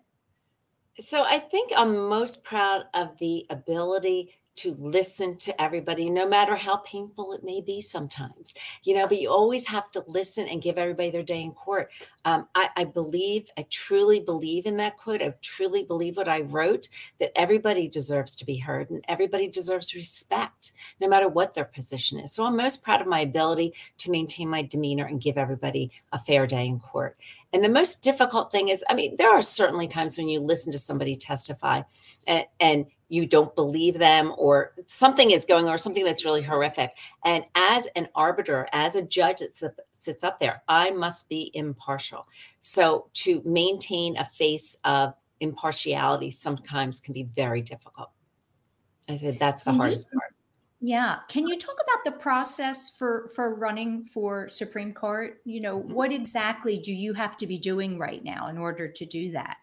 [1.01, 6.57] So I think I'm most proud of the ability to listen to everybody, no matter
[6.57, 10.63] how painful it may be sometimes, you know, but you always have to listen and
[10.63, 11.91] give everybody their day in court.
[12.25, 15.23] Um, I, I believe, I truly believe in that quote.
[15.23, 16.89] I truly believe what I wrote
[17.21, 22.19] that everybody deserves to be heard and everybody deserves respect, no matter what their position
[22.19, 22.33] is.
[22.33, 26.19] So I'm most proud of my ability to maintain my demeanor and give everybody a
[26.19, 27.17] fair day in court.
[27.53, 30.71] And the most difficult thing is, I mean, there are certainly times when you listen
[30.73, 31.83] to somebody testify
[32.27, 36.43] and, and you don't believe them or something is going on or something that's really
[36.43, 36.91] horrific.
[37.25, 42.27] And as an arbiter, as a judge that sits up there, I must be impartial.
[42.61, 48.11] So to maintain a face of impartiality sometimes can be very difficult.
[49.09, 49.81] I said that's the mm-hmm.
[49.81, 50.35] hardest part.
[50.81, 51.19] Yeah.
[51.29, 55.41] Can you talk about the process for for running for Supreme Court?
[55.45, 55.93] You know, mm-hmm.
[55.93, 59.57] what exactly do you have to be doing right now in order to do that?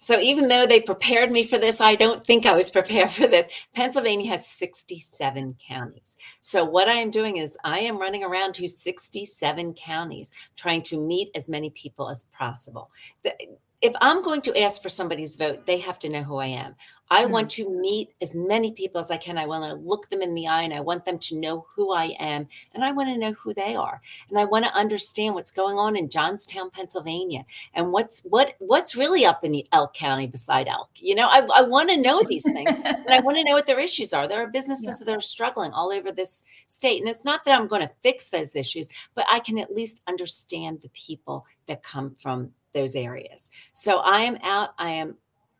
[0.00, 3.26] So even though they prepared me for this, I don't think I was prepared for
[3.26, 3.48] this.
[3.74, 6.16] Pennsylvania has 67 counties.
[6.40, 11.04] So what I am doing is I am running around to 67 counties trying to
[11.04, 12.90] meet as many people as possible.
[13.24, 13.34] The,
[13.80, 16.74] if I'm going to ask for somebody's vote, they have to know who I am.
[17.10, 17.32] I mm-hmm.
[17.32, 19.38] want to meet as many people as I can.
[19.38, 21.94] I want to look them in the eye and I want them to know who
[21.94, 24.00] I am and I want to know who they are.
[24.28, 28.96] And I want to understand what's going on in Johnstown, Pennsylvania and what's what what's
[28.96, 30.90] really up in Elk County beside Elk.
[30.96, 33.66] You know, I, I want to know these things and I want to know what
[33.66, 34.28] their issues are.
[34.28, 35.06] There are businesses yeah.
[35.06, 37.00] that are struggling all over this state.
[37.00, 40.02] And it's not that I'm going to fix those issues, but I can at least
[40.06, 43.50] understand the people that come from those areas.
[43.72, 45.16] So I am out, I am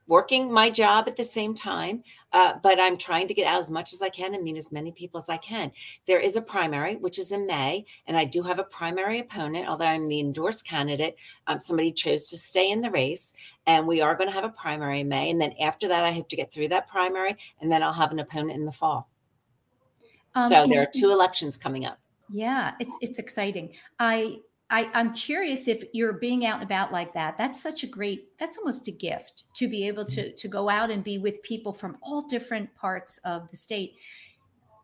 [0.09, 3.71] working my job at the same time, uh, but I'm trying to get out as
[3.71, 5.71] much as I can and meet as many people as I can.
[6.07, 9.69] There is a primary, which is in May, and I do have a primary opponent,
[9.69, 11.19] although I'm the endorsed candidate.
[11.47, 13.35] Um, somebody chose to stay in the race,
[13.67, 15.31] and we are going to have a primary in May.
[15.31, 18.13] And then after that, I hope to get through that primary, and then I'll have
[18.13, 19.11] an opponent in the fall.
[20.35, 21.99] Um, so there are two elections coming up.
[22.31, 23.75] Yeah, it's it's exciting.
[23.99, 27.39] I I, I'm curious if you're being out and about like that.
[27.39, 30.91] That's such a great, that's almost a gift to be able to, to go out
[30.91, 33.95] and be with people from all different parts of the state.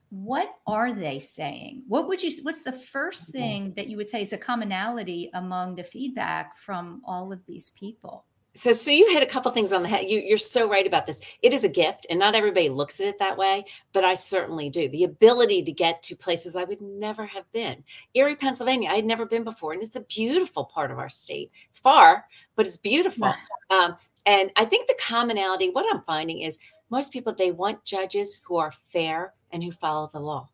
[0.09, 1.83] What are they saying?
[1.87, 3.39] What would you, what's the first mm-hmm.
[3.39, 7.71] thing that you would say is a commonality among the feedback from all of these
[7.71, 8.25] people?
[8.55, 10.09] So so you hit a couple things on the head.
[10.09, 11.21] You, you're so right about this.
[11.43, 14.71] It is a gift and not everybody looks at it that way but i certainly
[14.71, 14.89] do.
[14.89, 17.83] The ability to get to places i would never have been.
[18.15, 21.51] Erie pennsylvania i had never been before and it's a beautiful part of our state.
[21.69, 23.29] It's far but it's beautiful.
[23.71, 23.79] Yeah.
[23.79, 26.59] um, and i think the commonality what i'm finding is
[26.91, 30.49] most people they want judges who are fair and who follow the law.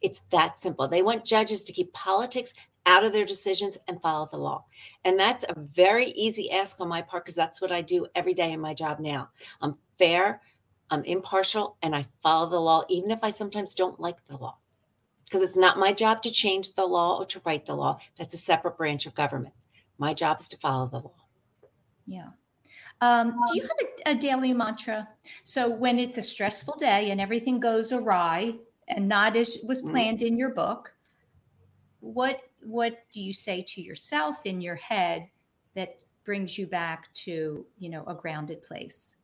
[0.00, 0.86] It's that simple.
[0.88, 2.54] They want judges to keep politics
[2.86, 4.64] out of their decisions and follow the law.
[5.04, 8.34] And that's a very easy ask on my part because that's what I do every
[8.34, 9.30] day in my job now.
[9.60, 10.40] I'm fair,
[10.90, 14.58] I'm impartial, and I follow the law, even if I sometimes don't like the law.
[15.24, 17.98] Because it's not my job to change the law or to write the law.
[18.18, 19.54] That's a separate branch of government.
[19.96, 21.14] My job is to follow the law.
[22.06, 22.28] Yeah.
[23.00, 23.70] Um, do you have
[24.06, 25.08] a, a daily mantra?
[25.44, 28.54] So when it's a stressful day and everything goes awry
[28.88, 29.90] and not as was mm-hmm.
[29.90, 30.94] planned in your book,
[32.00, 35.28] what what do you say to yourself in your head
[35.74, 39.16] that brings you back to you know a grounded place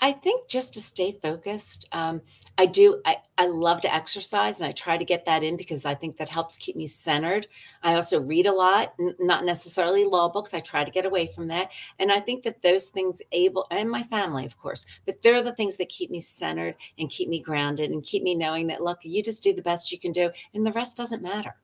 [0.00, 1.88] I think just to stay focused.
[1.92, 2.20] Um,
[2.58, 3.00] I do.
[3.06, 6.18] I, I love to exercise, and I try to get that in because I think
[6.18, 7.46] that helps keep me centered.
[7.82, 10.52] I also read a lot, n- not necessarily law books.
[10.52, 13.90] I try to get away from that, and I think that those things able, and
[13.90, 17.40] my family, of course, but they're the things that keep me centered and keep me
[17.40, 20.30] grounded and keep me knowing that look, you just do the best you can do,
[20.52, 21.54] and the rest doesn't matter.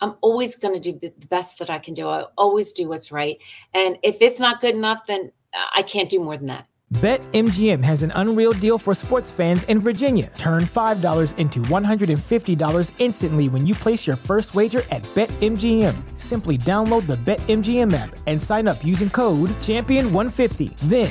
[0.00, 2.08] I'm always going to do the best that I can do.
[2.08, 3.38] I always do what's right.
[3.74, 5.32] And if it's not good enough, then
[5.74, 6.66] I can't do more than that.
[6.94, 10.32] BetMGM has an unreal deal for sports fans in Virginia.
[10.38, 16.16] Turn $5 into $150 instantly when you place your first wager at BetMGM.
[16.16, 20.76] Simply download the BetMGM app and sign up using code Champion150.
[20.84, 21.10] Then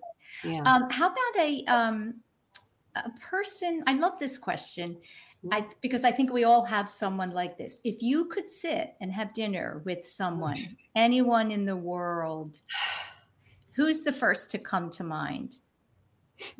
[0.43, 0.61] Yeah.
[0.65, 2.15] Um, how about a um,
[2.95, 3.83] a person?
[3.87, 4.97] I love this question.
[5.51, 7.81] I because I think we all have someone like this.
[7.83, 10.57] If you could sit and have dinner with someone,
[10.95, 12.59] anyone in the world,
[13.71, 15.55] who's the first to come to mind?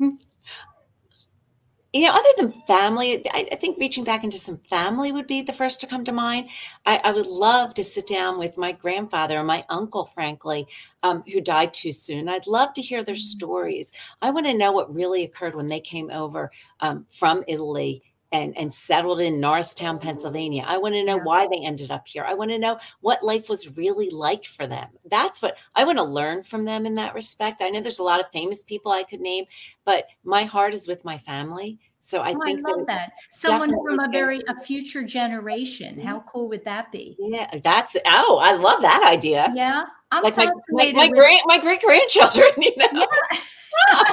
[1.92, 5.42] you know, other than family, I, I think reaching back into some family would be
[5.42, 6.48] the first to come to mind.
[6.86, 10.66] I, I would love to sit down with my grandfather or my uncle, frankly,
[11.02, 12.28] um, who died too soon.
[12.28, 13.92] I'd love to hear their stories.
[14.22, 16.50] I want to know what really occurred when they came over
[16.80, 20.06] um, from Italy and, and settled in Norristown, mm-hmm.
[20.06, 20.64] Pennsylvania.
[20.66, 22.24] I want to know why they ended up here.
[22.26, 24.88] I want to know what life was really like for them.
[25.10, 27.62] That's what I want to learn from them in that respect.
[27.62, 29.44] I know there's a lot of famous people I could name,
[29.84, 31.78] but my heart is with my family.
[32.04, 33.12] So I Oh, I think love that, that.
[33.30, 36.00] Someone from a very a future generation.
[36.00, 37.16] How cool would that be?
[37.20, 39.52] yeah, that's oh, I love that idea.
[39.54, 40.96] Yeah, I'm like my, my, fascinated.
[40.96, 42.88] my with- grand my great grandchildren, you know.
[42.92, 44.02] Yeah.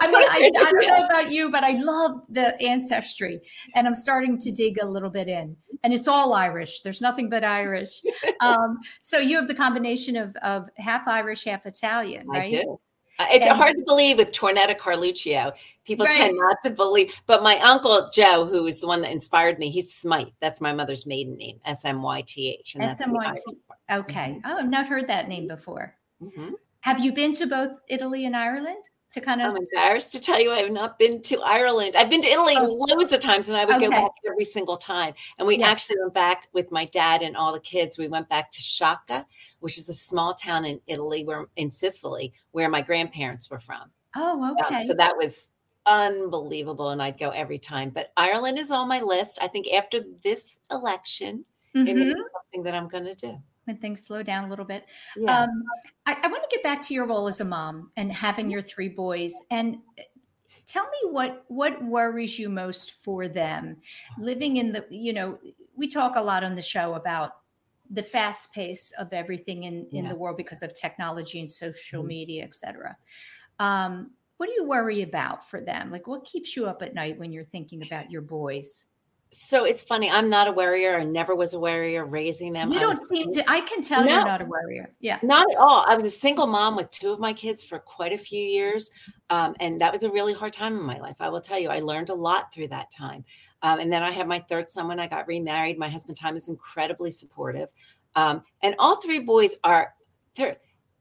[0.00, 3.40] I mean, I, I don't know about you, but I love the ancestry,
[3.74, 5.56] and I'm starting to dig a little bit in.
[5.84, 6.80] And it's all Irish.
[6.82, 8.02] There's nothing but Irish.
[8.40, 12.78] Um, so you have the combination of of half Irish, half Italian, I do.
[13.18, 15.52] Uh, It's And- hard to believe with Tornetta Carluccio.
[15.84, 16.14] People Right.
[16.14, 17.20] tend not to believe.
[17.26, 20.28] But my uncle Joe, who is the one that inspired me, he's Smythe.
[20.40, 22.74] That's my mother's maiden name, S M Y T H.
[22.78, 23.26] that's the SMYT.
[23.26, 23.40] Irish
[23.90, 24.40] Okay.
[24.44, 25.94] Oh, I've not heard that name before.
[26.22, 26.54] Mhm.
[26.80, 28.84] Have you been to both Italy and Ireland
[29.16, 29.50] to kind of?
[29.50, 31.96] I'm embarrassed to tell you I have not been to Ireland.
[31.96, 32.86] I've been to Italy Oh.
[32.88, 35.14] loads of times and I would go back every single time.
[35.38, 35.68] And we Yeah.
[35.68, 37.98] actually went back with my dad and all the kids.
[37.98, 39.24] We went back to Sciacca,
[39.60, 43.90] which is a small town in Italy where in Sicily where my grandparents were from.
[44.14, 44.84] oh, Um, okay.
[44.84, 45.52] so that was
[45.86, 47.90] unbelievable and I'd go every time.
[47.90, 49.38] But Ireland is on my list.
[49.42, 53.36] I think after this election, it may be something that I'm going to do.
[53.66, 54.86] When things slow down a little bit.
[55.16, 55.42] Yeah.
[55.42, 55.64] Um,
[56.06, 58.62] I, I want to get back to your role as a mom and having your
[58.62, 59.32] three boys.
[59.50, 60.02] And uh,
[60.66, 63.78] tell me what what worries you most for them,
[64.20, 64.86] living in the.
[64.88, 65.38] You know,
[65.74, 67.32] we talk a lot on the show about
[67.90, 70.08] the fast pace of everything in in Yeah.
[70.08, 72.06] the world because of technology and social Mhm.
[72.06, 72.96] media, et cetera.
[73.58, 75.90] Um, what do you worry about for them?
[75.90, 78.84] Like, what keeps you up at night when you're thinking about your boys?
[79.38, 80.10] So it's funny.
[80.10, 80.96] I'm not a worrier.
[80.96, 82.72] I never was a worrier raising them.
[82.72, 83.44] You don't seem to.
[83.50, 84.14] I can tell No.
[84.14, 84.90] you're not a worrier.
[85.00, 85.18] Yeah.
[85.22, 85.84] Not at all.
[85.86, 88.90] I was a single mom with two of my kids for quite a few years.
[89.28, 91.16] Um, and that was a really hard time in my life.
[91.20, 93.26] I will tell you, I learned a lot through that time.
[93.60, 95.78] Um, and then I had my third son when I got remarried.
[95.78, 97.68] My husband, Tom, is incredibly supportive.
[98.14, 99.92] Um, and all three boys are,
[100.34, 100.56] they're,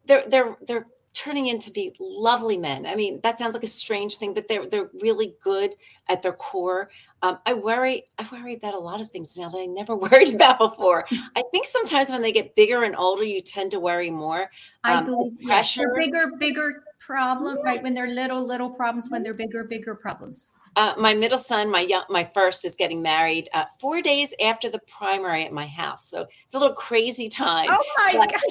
[0.08, 2.86] they're, they're, they're turning into be lovely men.
[2.86, 5.76] I mean, that sounds like a strange thing, but they're, they're really good
[6.10, 6.90] at their core.
[7.22, 10.36] Um, I worry, I worry about a lot of things now that I never worried
[10.36, 11.06] about before.
[11.36, 14.50] I think sometimes when they get bigger and older, you tend to worry more.
[14.84, 17.82] I um, believe yes, bigger, bigger problem, right?
[17.82, 19.10] When they're little, little problems.
[19.10, 20.52] When they're bigger, bigger problems.
[20.76, 24.70] Uh, my middle son, my young, my first, is getting married uh, four days after
[24.70, 26.10] the primary at my house.
[26.10, 27.68] So it's a little crazy time.
[27.70, 28.42] Oh my But- god!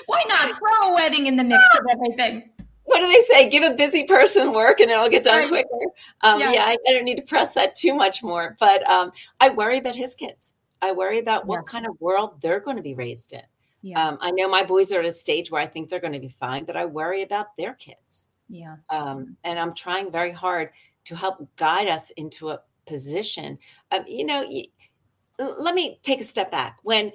[0.06, 2.49] Why not throw a wedding in the mix of everything?
[2.90, 3.48] What do they say?
[3.48, 5.48] Give a busy person work and it'll get done Right.
[5.48, 5.92] quicker.
[6.22, 6.52] Um, Yeah.
[6.52, 8.56] yeah, I, I don't need to press that too much more.
[8.58, 10.54] But um, I worry about his kids.
[10.82, 11.72] I worry about what Yeah.
[11.72, 13.42] kind of world they're going to be raised in.
[13.82, 14.04] Yeah.
[14.08, 16.18] Um, I know my boys are at a stage where I think they're going to
[16.20, 18.28] be fine, but I worry about their kids.
[18.48, 18.76] yeah.
[18.88, 20.70] um, and I'm trying very hard
[21.04, 23.56] to help guide us into a position.
[24.08, 24.44] You know,
[25.38, 26.78] let me take a step back.
[26.82, 27.12] When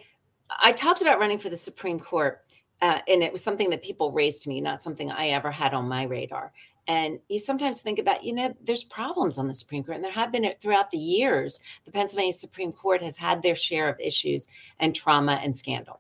[0.64, 2.45] I talked about running for the Supreme Court,
[2.82, 5.74] uh, and it was something that people raised to me, not something I ever had
[5.74, 6.52] on my radar.
[6.88, 10.12] And you sometimes think about, you know, there's problems on the Supreme Court, and there
[10.12, 11.62] have been throughout the years.
[11.84, 14.48] The Pennsylvania Supreme Court has had their share of issues
[14.80, 16.00] and trauma and scandal.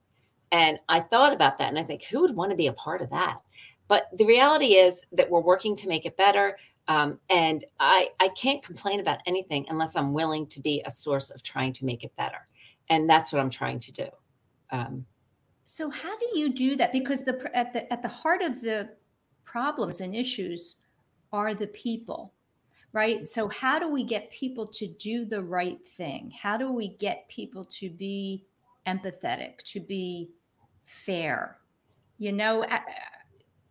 [0.51, 3.01] And I thought about that, and I think, who would want to be a part
[3.01, 3.39] of that?
[3.87, 6.57] But the reality is that we're working to make it better.
[6.87, 11.31] Um, and I, I can't complain about anything unless I'm willing to be a source
[11.31, 12.47] of trying to make it better.
[12.89, 14.07] And that's what I'm trying to do.
[14.71, 15.05] Um,
[15.65, 16.91] So how do you do that?
[16.91, 18.91] Because the at the at the heart of the
[19.43, 20.75] problems and issues
[21.33, 22.33] are the people,
[22.93, 23.27] right?
[23.27, 26.31] So how do we get people to do the right thing?
[26.39, 28.45] How do we get people to be
[28.87, 30.29] empathetic, to be
[30.83, 31.57] fair?
[32.19, 32.63] You know,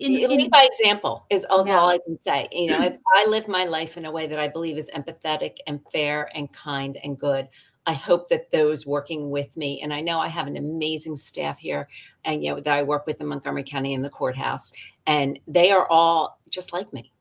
[0.01, 1.79] in, lead by example is, is Yeah.
[1.79, 2.49] all I can say.
[2.51, 5.57] You know, if I live my life in a way that I believe is empathetic
[5.67, 7.49] and fair and kind and good,
[7.87, 11.59] I hope that those working with me, and I know I have an amazing staff
[11.59, 11.89] here,
[12.25, 14.73] and you know that I work with in Montgomery County in the courthouse,
[15.07, 17.13] and they are all just like me.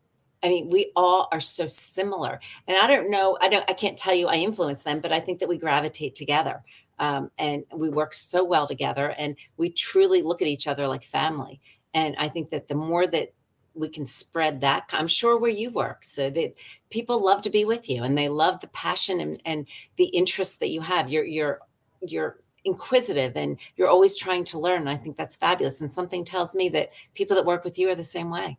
[0.41, 3.97] I mean, we all are so similar, and I don't know, I don't, I can't
[3.97, 6.63] tell you I influence them, but I think that we gravitate together,
[6.99, 11.03] um, and we work so well together, and we truly look at each other like
[11.03, 11.59] family.
[11.93, 13.33] And I think that the more that
[13.75, 16.53] we can spread that, I'm sure where you work, so that
[16.89, 19.67] people love to be with you and they love the passion and, and
[19.97, 21.09] the interest that you have.
[21.09, 21.59] You're you're
[22.01, 24.81] you're inquisitive and you're always trying to learn.
[24.81, 25.81] And I think that's fabulous.
[25.81, 28.57] And something tells me that people that work with you are the same way.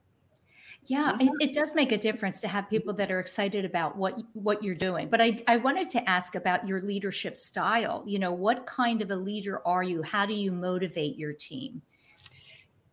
[0.87, 4.19] Yeah, it, it does make a difference to have people that are excited about what
[4.35, 5.09] what you're doing.
[5.09, 8.05] But I I wanted to ask about your leadership style.
[8.07, 10.03] You know, what kind of a leader are you?
[10.03, 11.81] How do you motivate your team?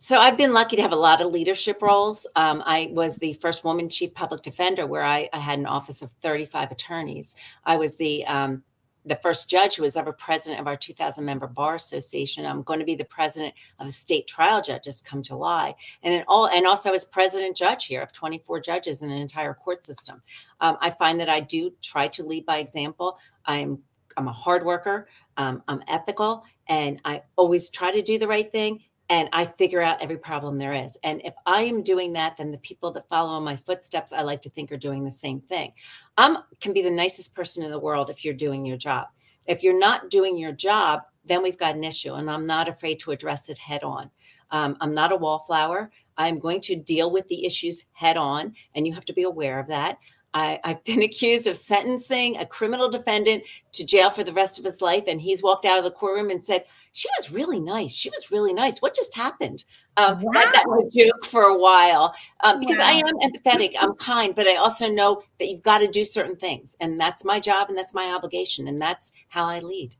[0.04, 2.26] So I've been lucky to have a lot of leadership roles.
[2.36, 6.02] Um, I was the first woman chief public defender, where I, I had an office
[6.02, 7.36] of 35 attorneys.
[7.66, 8.64] I was the um,
[9.06, 12.47] the first judge who was ever president of our 2,000 member bar association.
[12.47, 16.47] I'm going to be the president of the state trial judges come July, and all,
[16.47, 20.24] and also as president judge here of 24 judges in an entire court system.
[20.62, 23.20] Um, I find that I do try to lead by example.
[23.45, 23.78] I'm
[24.18, 25.10] I'm a hard worker.
[25.38, 28.80] Um, I'm ethical, and I always try to do the right thing
[29.12, 30.97] and I figure out every problem there is.
[31.03, 34.22] And if I am doing that, then the people that follow in my footsteps, I
[34.22, 35.74] like to think are doing the same thing.
[36.18, 39.07] Um, can be the nicest person in the world if you're doing your job.
[39.47, 42.99] If you're not doing your job, then we've got an issue, and I'm not afraid
[43.01, 44.09] to address it head on.
[44.49, 45.91] Um, I'm not a wallflower.
[46.16, 49.59] I'm going to deal with the issues head on, and you have to be aware
[49.59, 49.97] of that.
[50.34, 54.66] I, I've been accused of sentencing a criminal defendant to jail for the rest of
[54.66, 57.94] his life, and he's walked out of the courtroom and said, "She was really nice.
[57.94, 58.82] She was really nice.
[58.82, 59.66] What just happened?"
[59.98, 63.76] Um, that, that was a joke for a while um, because I am empathetic.
[63.80, 67.26] I'm kind, but I also know that you've got to do certain things, and that's
[67.26, 69.96] my job and that's my obligation, and that's how I lead.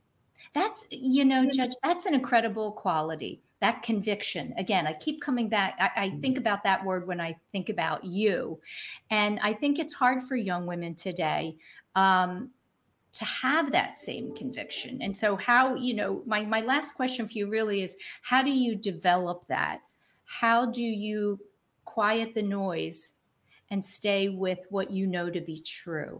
[0.54, 3.40] That's, you know, Judge, that's an incredible quality.
[3.62, 4.52] That conviction.
[4.58, 5.76] Again, I keep coming back.
[5.78, 8.60] I, I think about that word when I think about you.
[9.08, 11.56] And I think it's hard for young women today
[11.94, 12.50] um,
[13.12, 15.00] to have that same conviction.
[15.00, 18.50] And so, how, you know, my, my last question for you really is how do
[18.50, 19.80] you develop that?
[20.24, 21.38] How do you
[21.84, 23.12] quiet the noise
[23.70, 26.18] and stay with what you know to be true?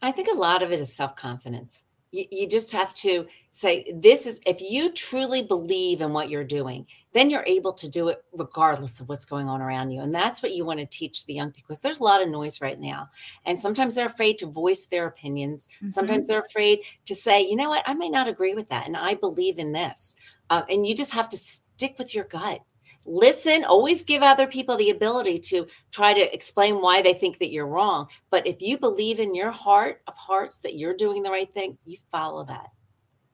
[0.00, 1.84] I think a lot of it is self confidence.
[2.10, 6.44] You, you just have to say, This is, if you truly believe in what you're
[6.44, 10.00] doing, then you're able to do it regardless of what's going on around you.
[10.02, 12.28] And that's what you want to teach the young people because there's a lot of
[12.28, 13.08] noise right now.
[13.44, 15.68] And sometimes they're afraid to voice their opinions.
[15.88, 18.86] Sometimes they're afraid to say, You know what, I may not agree with that.
[18.86, 20.16] And I believe in this.
[20.50, 22.60] Uh, and you just have to stick with your gut
[23.06, 27.50] listen always give other people the ability to try to explain why they think that
[27.52, 31.30] you're wrong but if you believe in your heart of hearts that you're doing the
[31.30, 32.68] right thing you follow that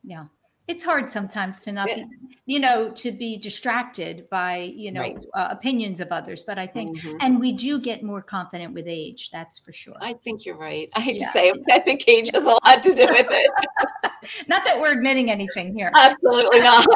[0.04, 0.24] Yeah.
[0.68, 1.96] It's hard sometimes to not Yeah.
[1.96, 2.06] be,
[2.46, 5.18] you know, to be distracted by, you know, Right.
[5.34, 6.44] uh, opinions of others.
[6.44, 7.16] But I think, Mhm.
[7.20, 9.30] and we do get more confident with age.
[9.30, 9.96] That's for sure.
[10.00, 11.26] i think you're right i hate Yeah.
[11.26, 13.50] to say it i think age has a lot to do with it
[14.48, 15.90] not that we're admitting anything here.
[15.96, 16.86] absolutely not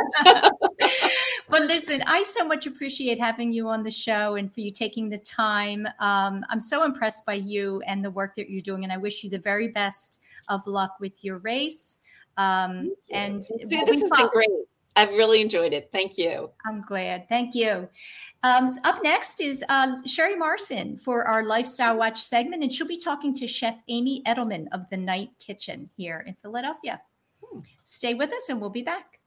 [1.49, 5.09] but listen, I so much appreciate having you on the show and for you taking
[5.09, 5.87] the time.
[6.01, 9.25] Um, I'm so impressed by you and the work that you're doing, and I wish
[9.25, 11.99] you the very best of luck with your race.
[12.37, 14.49] Um, and See, this has been great
[14.97, 15.91] I've really enjoyed it.
[15.93, 16.51] Thank you.
[16.65, 17.29] I'm glad.
[17.29, 17.87] Thank you.
[18.43, 22.97] Um, up next is uh, Sherry Morrison for our Lifestyle Watch segment, and she'll be
[22.97, 27.01] talking to Chef Amy Edelman of the Night Kitchen here in Philadelphia.
[27.83, 29.21] Stay with us, and we'll be back.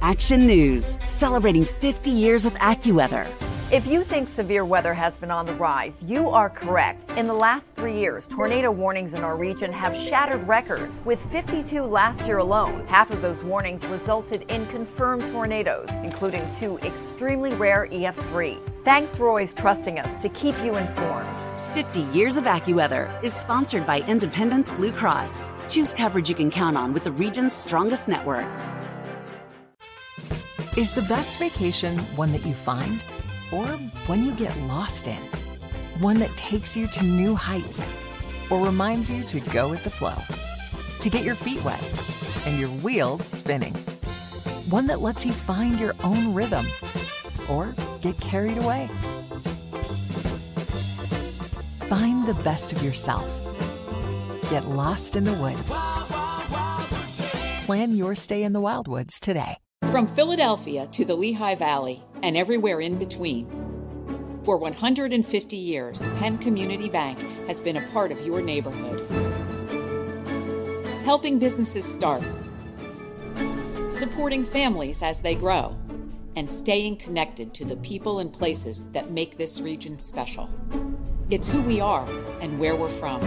[0.00, 3.26] Action News, celebrating 50 years with AccuWeather.
[3.72, 7.10] If you think severe weather has been on the rise, you are correct.
[7.16, 11.82] In the last three years, tornado warnings in our region have shattered records, with 52
[11.82, 12.86] last year alone.
[12.86, 18.84] Half of those warnings resulted in confirmed tornadoes, including two extremely rare EF3s.
[18.84, 21.28] Thanks for always trusting us to keep you informed.
[21.72, 25.50] 50 Years of AccuWeather is sponsored by Independence Blue Cross.
[25.68, 28.46] Choose coverage you can count on with the region's strongest network.
[30.76, 33.04] Is the best vacation one that you find
[33.52, 33.64] or
[34.08, 35.22] one you get lost in?
[36.00, 37.88] One that takes you to new heights
[38.50, 40.16] or reminds you to go with the flow?
[40.98, 41.80] To get your feet wet
[42.44, 43.72] and your wheels spinning?
[44.68, 46.66] One that lets you find your own rhythm
[47.48, 47.72] or
[48.02, 48.88] get carried away?
[51.86, 53.24] Find the best of yourself.
[54.50, 55.72] Get lost in the woods.
[57.66, 59.58] Plan your stay in the Wildwoods today.
[59.90, 63.46] From Philadelphia to the Lehigh Valley and everywhere in between.
[64.42, 69.00] For 150 years, Penn Community Bank has been a part of your neighborhood.
[71.04, 72.24] Helping businesses start,
[73.88, 75.76] supporting families as they grow,
[76.34, 80.50] and staying connected to the people and places that make this region special.
[81.30, 82.06] It's who we are
[82.40, 83.20] and where we're from.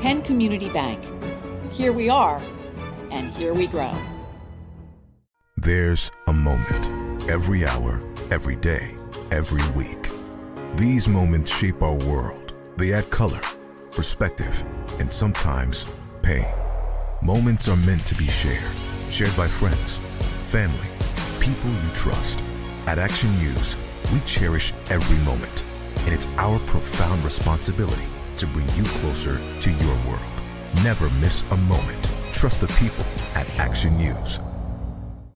[0.00, 1.04] Penn Community Bank.
[1.72, 2.40] Here we are,
[3.10, 3.92] and here we grow.
[5.62, 8.02] There's a moment every hour,
[8.32, 8.96] every day,
[9.30, 10.08] every week.
[10.74, 12.52] These moments shape our world.
[12.76, 13.40] They add color,
[13.92, 14.64] perspective,
[14.98, 15.86] and sometimes
[16.20, 16.52] pain.
[17.22, 18.72] Moments are meant to be shared,
[19.08, 20.00] shared by friends,
[20.46, 20.88] family,
[21.38, 22.40] people you trust.
[22.88, 23.76] At Action News,
[24.12, 25.62] we cherish every moment,
[25.98, 28.08] and it's our profound responsibility
[28.38, 30.42] to bring you closer to your world.
[30.82, 32.04] Never miss a moment.
[32.32, 33.04] Trust the people
[33.36, 34.40] at Action News.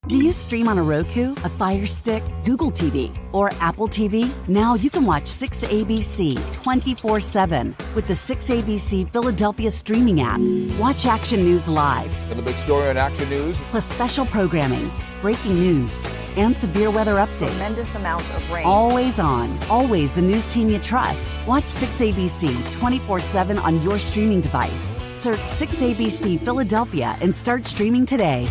[0.08, 4.32] Do you stream on a Roku, a Fire Stick, Google TV, or Apple TV?
[4.46, 10.38] Now you can watch 6ABC 24 7 with the 6ABC Philadelphia streaming app.
[10.78, 12.08] Watch Action News live.
[12.30, 13.60] And the big story on Action News.
[13.72, 14.92] Plus special programming,
[15.22, 16.00] breaking news,
[16.36, 17.48] and severe weather updates.
[17.48, 18.64] Tremendous amounts of rain.
[18.64, 21.44] Always on, always the news team you trust.
[21.48, 25.00] Watch 6ABC 24 7 on your streaming device.
[25.14, 28.48] Search 6ABC Philadelphia and start streaming today.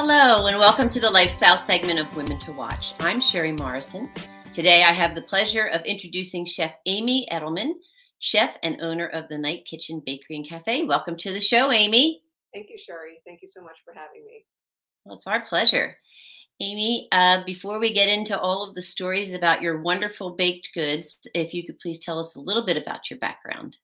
[0.00, 2.94] Hello, and welcome to the lifestyle segment of Women to Watch.
[3.00, 4.08] I'm Sherry Morrison.
[4.54, 7.72] Today, I have the pleasure of introducing Chef Amy Edelman,
[8.20, 10.84] chef and owner of the Night Kitchen Bakery and Cafe.
[10.84, 12.22] Welcome to the show, Amy.
[12.54, 13.18] Thank you, Sherry.
[13.26, 14.44] Thank you so much for having me.
[15.04, 15.96] Well, it's our pleasure.
[16.60, 21.18] Amy, uh, before we get into all of the stories about your wonderful baked goods,
[21.34, 23.76] if you could please tell us a little bit about your background.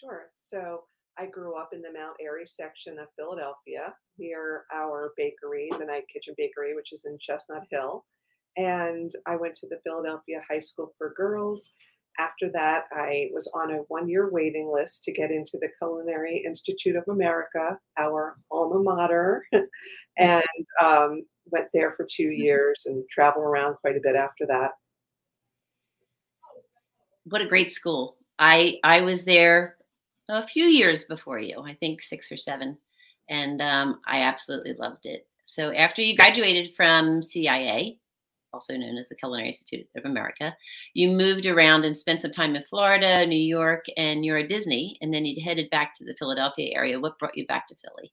[0.00, 0.30] Sure.
[0.32, 0.84] So,
[1.18, 6.04] I grew up in the Mount Airy section of Philadelphia near our bakery, the Night
[6.12, 8.04] Kitchen Bakery, which is in Chestnut Hill.
[8.56, 11.68] And I went to the Philadelphia High School for Girls.
[12.18, 16.42] After that, I was on a one year waiting list to get into the Culinary
[16.46, 19.44] Institute of America, our alma mater,
[20.18, 20.42] and
[20.82, 24.72] um, went there for two years and traveled around quite a bit after that.
[27.24, 28.16] What a great school.
[28.38, 29.76] I I was there
[30.28, 32.78] a few years before you, I think six or seven,
[33.28, 35.26] and um, I absolutely loved it.
[35.44, 37.98] So after you graduated from CIA,
[38.52, 40.54] also known as the Culinary Institute of America,
[40.94, 45.12] you moved around and spent some time in Florida, New York, and at Disney, and
[45.12, 47.00] then you headed back to the Philadelphia area.
[47.00, 48.12] What brought you back to Philly?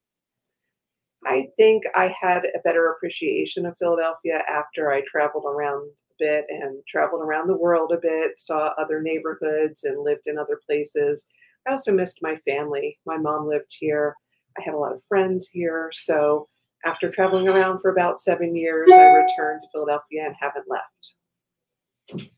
[1.26, 6.45] I think I had a better appreciation of Philadelphia after I traveled around a bit
[6.49, 11.26] and traveled around the world a bit, saw other neighborhoods and lived in other places.
[11.68, 12.97] I also missed my family.
[13.05, 14.16] My mom lived here.
[14.57, 15.89] I had a lot of friends here.
[15.93, 16.47] So
[16.86, 22.30] after traveling around for about seven years, I returned to Philadelphia and haven't left.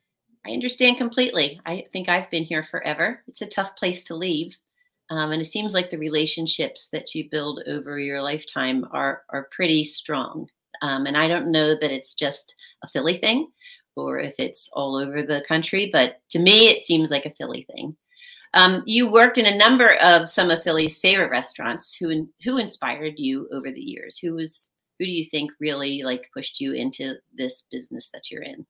[0.46, 1.60] I understand completely.
[1.66, 3.24] I think I've been here forever.
[3.28, 4.58] It's a tough place to leave.
[5.12, 9.50] Um, and it seems like the relationships that you build over your lifetime are, are
[9.52, 10.48] pretty strong.
[10.82, 13.50] Um, and I don't know that it's just a Philly thing
[13.96, 17.68] or if it's all over the country, but to me, it seems like a Philly
[17.72, 17.96] thing.
[18.54, 21.96] Um, you worked in a number of some of Philly's favorite restaurants.
[21.96, 24.18] Who who inspired you over the years?
[24.18, 28.44] Who was who do you think really like pushed you into this business that you're
[28.44, 28.66] in?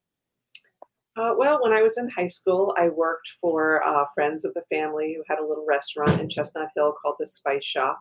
[1.17, 4.63] Uh, well, when I was in high school, I worked for uh, friends of the
[4.71, 7.99] family who had a little restaurant in Chestnut Hill called the Spice Shop.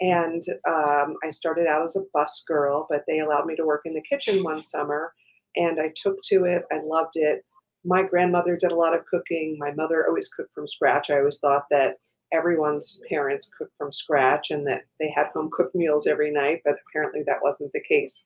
[0.00, 3.82] And um, I started out as a bus girl, but they allowed me to work
[3.84, 5.12] in the kitchen one summer,
[5.56, 6.62] and I took to it.
[6.72, 7.44] I loved it.
[7.84, 9.56] My grandmother did a lot of cooking.
[9.58, 11.10] My mother always cooked from scratch.
[11.10, 11.96] I always thought that
[12.32, 16.76] everyone's parents cooked from scratch and that they had home cooked meals every night, but
[16.88, 18.24] apparently that wasn't the case.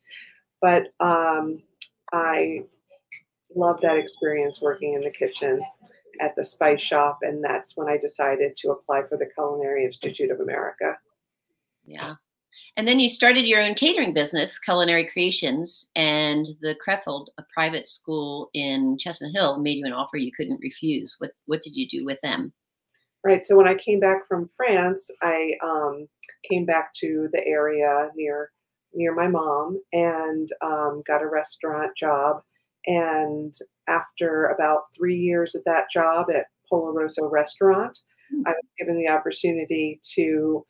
[0.61, 1.63] But um,
[2.13, 2.63] I
[3.55, 5.61] love that experience working in the kitchen
[6.21, 10.31] at the spice shop, and that's when I decided to apply for the Culinary Institute
[10.31, 10.97] of America.
[11.85, 12.15] Yeah.
[12.77, 17.87] And then you started your own catering business, Culinary Creations, and the Crefeld, a private
[17.87, 21.17] school in Chestnut Hill, made you an offer you couldn't refuse.
[21.19, 22.53] What what did you do with them?
[23.25, 23.47] Right.
[23.47, 26.09] So when I came back from France, I um,
[26.51, 28.51] came back to the area near
[28.95, 32.43] near my mom and um, got a restaurant job.
[32.87, 33.55] And
[33.89, 37.99] after about three years at that job at Pollo Rosso Restaurant,
[38.33, 38.43] mm-hmm.
[38.47, 40.67] I was given the opportunity to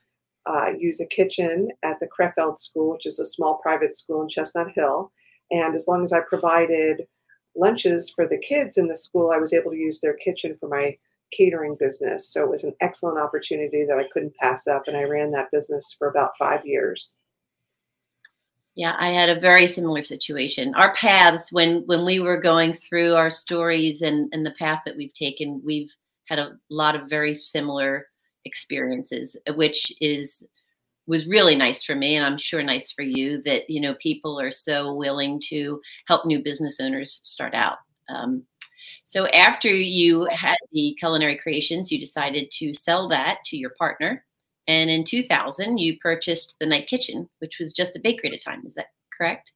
[0.47, 4.29] uh, use a kitchen at the Crefeld School, which is a small private school in
[4.29, 5.13] Chestnut Hill.
[5.51, 7.07] And as long as I provided
[7.55, 10.69] lunches for the kids in the school, I was able to use their kitchen for
[10.69, 10.97] my
[11.37, 12.29] catering business.
[12.29, 14.85] So it was an excellent opportunity that I couldn't pass up.
[14.87, 17.17] And I ran that business for about five years.
[18.75, 20.75] Yeah, I had a very similar situation.
[20.75, 24.97] Our paths, when when we were going through our stories and, and the path that
[24.97, 25.91] we've taken, we've
[26.29, 28.07] had a lot of very similar
[28.45, 30.45] experiences, which is
[31.07, 34.39] was really nice for me and i'm sure nice for you that you know people
[34.41, 37.79] are so willing to help new business owners start out.
[38.09, 38.45] Um,
[39.05, 44.25] so after you had the culinary creations you decided to sell that to your partner
[44.69, 48.39] and in 2000 you purchased the night kitchen which was just a bakery at a
[48.39, 48.87] time is that
[49.17, 49.53] correct?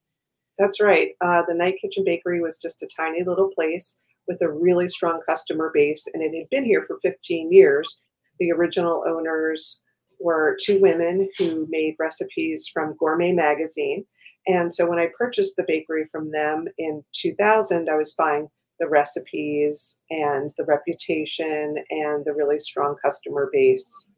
[0.58, 1.10] That's right.
[1.20, 5.20] Uh, the night kitchen bakery was just a tiny little place with a really strong
[5.28, 8.00] customer base and it had been here for 15 years
[8.38, 9.82] the original owners
[10.20, 14.04] were two women who made recipes from Gourmet Magazine.
[14.46, 18.88] And so when I purchased the bakery from them in 2000, I was buying the
[18.88, 24.08] recipes and the reputation and the really strong customer base.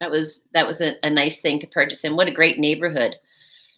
[0.00, 3.16] That was that was a, a nice thing to purchase and what a great neighborhood.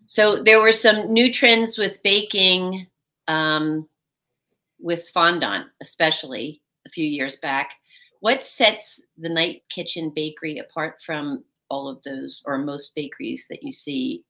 [0.06, 2.86] So there were some new trends with baking,
[3.28, 3.88] um,
[4.78, 7.72] with fondant, especially a few years back.
[8.20, 13.62] What sets the Night Kitchen Bakery apart from all of those or most bakeries that
[13.62, 14.24] you see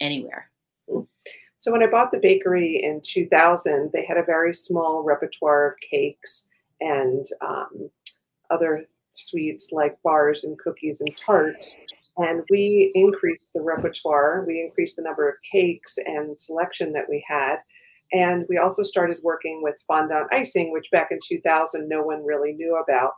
[0.00, 0.50] anywhere?
[1.56, 5.74] So when I bought the bakery in 2000, they had a very small repertoire of
[5.80, 6.46] cakes
[6.80, 7.90] and um,
[8.50, 11.76] other sweets like bars and cookies and tarts.
[12.16, 17.24] And we increased the repertoire, we increased the number of cakes and selection that we
[17.26, 17.56] had.
[18.12, 22.52] And we also started working with fondant icing, which back in 2000 no one really
[22.52, 23.12] knew about.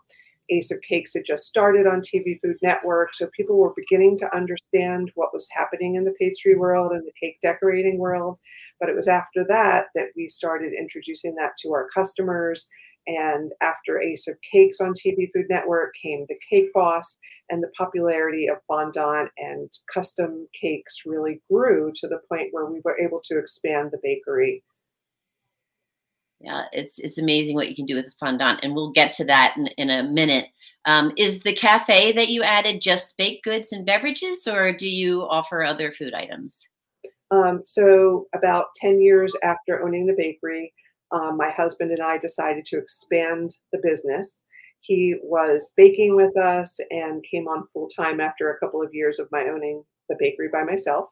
[0.51, 4.37] Ace of Cakes had just started on TV Food Network, so people were beginning to
[4.37, 8.37] understand what was happening in the pastry world and the cake decorating world.
[8.81, 12.69] But it was after that that we started introducing that to our customers.
[13.07, 17.17] And after Ace of Cakes on TV Food Network came the Cake Boss,
[17.49, 22.81] and the popularity of fondant and custom cakes really grew to the point where we
[22.85, 24.63] were able to expand the bakery
[26.41, 29.25] yeah, it's it's amazing what you can do with a fondant, and we'll get to
[29.27, 30.47] that in, in a minute.
[30.87, 35.23] Um, is the cafe that you added just baked goods and beverages, or do you
[35.23, 36.67] offer other food items?
[37.31, 40.73] Um, so, about 10 years after owning the bakery,
[41.13, 44.43] um, my husband and I decided to expand the business.
[44.81, 49.19] He was baking with us and came on full time after a couple of years
[49.19, 51.11] of my owning the bakery by myself.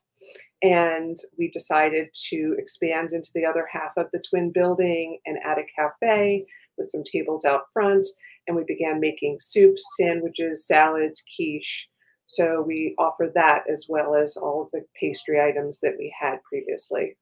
[0.63, 5.59] And we decided to expand into the other half of the twin building and add
[5.59, 6.47] a cafe
[6.77, 8.07] with some tables out front.
[8.47, 11.89] And we began making soups, sandwiches, salads, quiche.
[12.27, 16.43] So we offer that as well as all of the pastry items that we had
[16.43, 17.17] previously.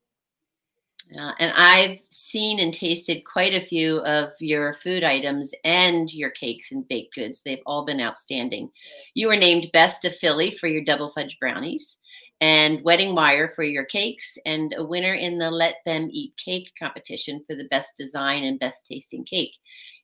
[1.38, 6.72] And I've seen and tasted quite a few of your food items and your cakes
[6.72, 7.42] and baked goods.
[7.42, 8.70] They've all been outstanding.
[9.14, 11.96] You were named Best of Philly for your double fudge brownies
[12.40, 16.70] and Wedding Wire for your cakes, and a winner in the Let Them Eat Cake
[16.78, 19.54] competition for the best design and best tasting cake.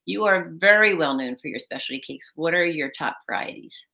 [0.07, 2.33] You are very well known for your specialty cakes.
[2.35, 3.87] What are your top varieties?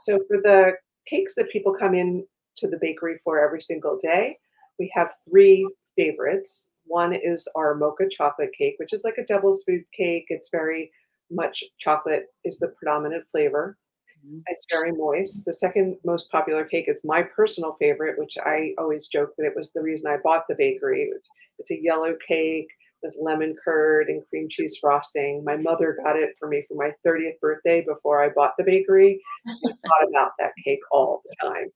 [0.00, 0.72] So, for the
[1.06, 2.26] cakes that people come in
[2.56, 4.38] to the bakery for every single day,
[4.78, 6.66] we have three favorites.
[6.86, 10.26] One is our mocha chocolate cake, which is like a devil's food cake.
[10.28, 10.90] It's very
[11.30, 13.78] much chocolate is the predominant flavor.
[14.24, 14.38] Mm-hmm.
[14.46, 15.44] It's very moist.
[15.44, 19.56] The second most popular cake is my personal favorite, which I always joke that it
[19.56, 21.02] was the reason I bought the bakery.
[21.02, 22.68] It was, it's a yellow cake
[23.02, 25.44] with lemon curd and cream cheese frosting.
[25.44, 29.20] My mother got it for me for my 30th birthday before I bought the bakery.
[29.46, 31.68] I thought about that cake all the time.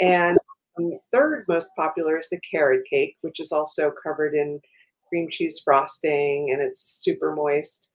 [0.00, 0.38] And
[0.76, 4.60] the third most popular is the carrot cake, which is also covered in
[5.08, 7.88] cream cheese frosting and it's super moist.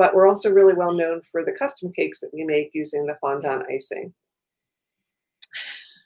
[0.00, 3.18] But we're also really well known for the custom cakes that we make using the
[3.20, 4.14] fondant icing.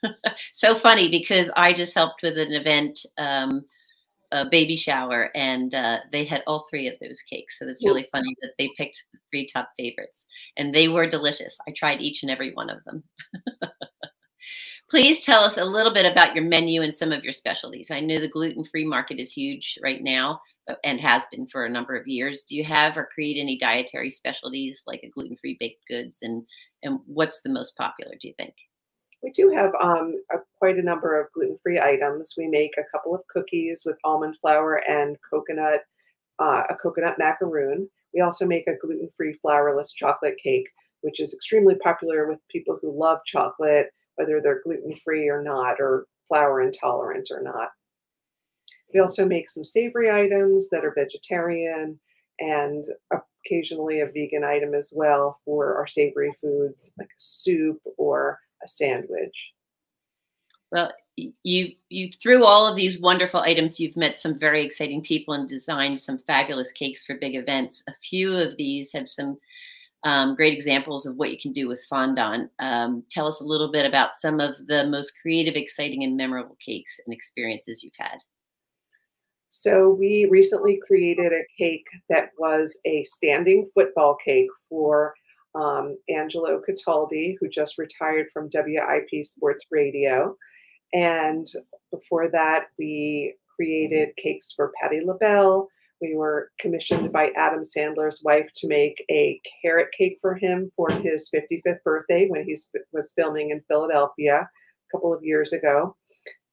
[0.51, 3.63] so funny because I just helped with an event, um,
[4.33, 7.57] a baby shower, and uh, they had all three of those cakes.
[7.57, 10.25] So it's really funny that they picked the three top favorites,
[10.57, 11.57] and they were delicious.
[11.65, 13.01] I tried each and every one of them.
[14.95, 17.91] Please tell us a little bit about your menu and some of your specialties.
[17.91, 20.39] I know the gluten free market is huge right now
[20.69, 22.45] uh, and has been for a number of years.
[22.45, 26.19] Do you have or create any dietary specialties like a gluten free baked goods?
[26.21, 26.47] And,
[26.81, 28.53] and what's the most popular, do you think?
[29.21, 32.35] We do have um, a, quite a number of gluten free items.
[32.37, 35.81] We make a couple of cookies with almond flour and coconut,
[36.39, 37.89] uh, a coconut macaroon.
[38.13, 40.69] We also make a gluten free flourless chocolate cake,
[41.01, 45.79] which is extremely popular with people who love chocolate whether they're gluten free or not,
[45.79, 47.69] or flour intolerant or not.
[48.93, 51.99] We also make some savory items that are vegetarian
[52.39, 52.85] and
[53.45, 58.67] occasionally a vegan item as well for our savory foods like a soup or a
[58.67, 59.53] sandwich.
[60.71, 65.33] Well, you you through all of these wonderful items you've met some very exciting people
[65.33, 69.37] and designed some fabulous cakes for big events a few of these have some
[70.05, 72.51] um, great examples of what you can do with fondant.
[72.59, 76.57] Um, tell us a little bit about some of the most creative, exciting, and memorable
[76.63, 78.19] cakes and experiences you've had.
[79.49, 85.13] So, we recently created a cake that was a standing football cake for
[85.55, 90.35] um, Angelo Cataldi, who just retired from WIP Sports Radio.
[90.93, 91.47] And
[91.91, 95.69] before that, we created cakes for Patti LaBelle,
[96.01, 100.89] we were commissioned by Adam Sandler's wife to make a carrot cake for him for
[100.89, 102.55] his 55th birthday when he
[102.91, 105.95] was filming in Philadelphia a couple of years ago.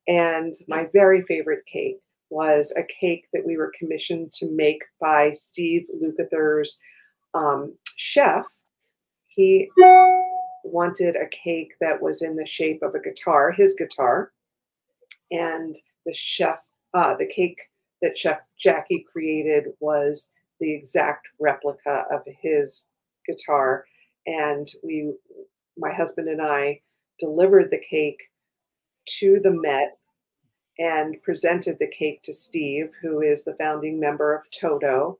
[0.09, 1.99] And my very favorite cake
[2.31, 6.79] was a cake that we were commissioned to make by Steve Lukather's
[7.35, 8.45] um, chef.
[9.29, 9.69] He
[10.65, 14.33] wanted a cake that was in the shape of a guitar, his guitar.
[15.31, 15.75] And
[16.07, 16.59] the chef,
[16.95, 17.59] uh, the cake
[18.03, 20.31] that Chef Jackie created was
[20.61, 22.85] the exact replica of his
[23.27, 23.85] guitar.
[24.27, 25.13] And we,
[25.77, 26.81] my husband and I,
[27.19, 28.21] delivered the cake
[29.21, 29.99] to the Met
[30.79, 35.19] and presented the cake to Steve, who is the founding member of Toto.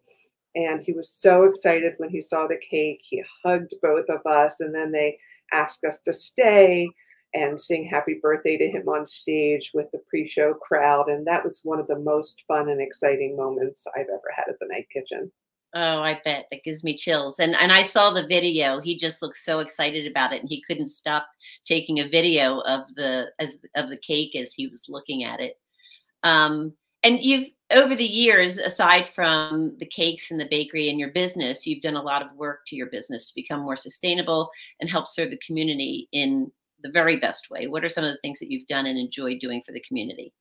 [0.55, 3.01] And he was so excited when he saw the cake.
[3.03, 5.19] He hugged both of us, and then they
[5.53, 6.89] asked us to stay
[7.35, 11.61] and sing happy birthday to him on stage with the pre-show crowd and that was
[11.65, 15.31] one of the most fun and exciting moments i've ever had at the night kitchen.
[15.75, 16.47] Oh i bet.
[16.51, 17.39] That gives me chills.
[17.39, 18.81] And and i saw the video.
[18.81, 21.27] He just looked so excited about it and he couldn't stop
[21.65, 25.59] taking a video of the as of the cake as he was looking at it.
[26.23, 31.11] Um and you've over the years aside from the cakes and the bakery and your
[31.11, 34.91] business you've done a lot of work to your business to become more sustainable and
[34.91, 36.53] help serve the community in
[36.83, 37.67] the very best way?
[37.67, 40.33] What are some of the things that you've done and enjoyed doing for the community?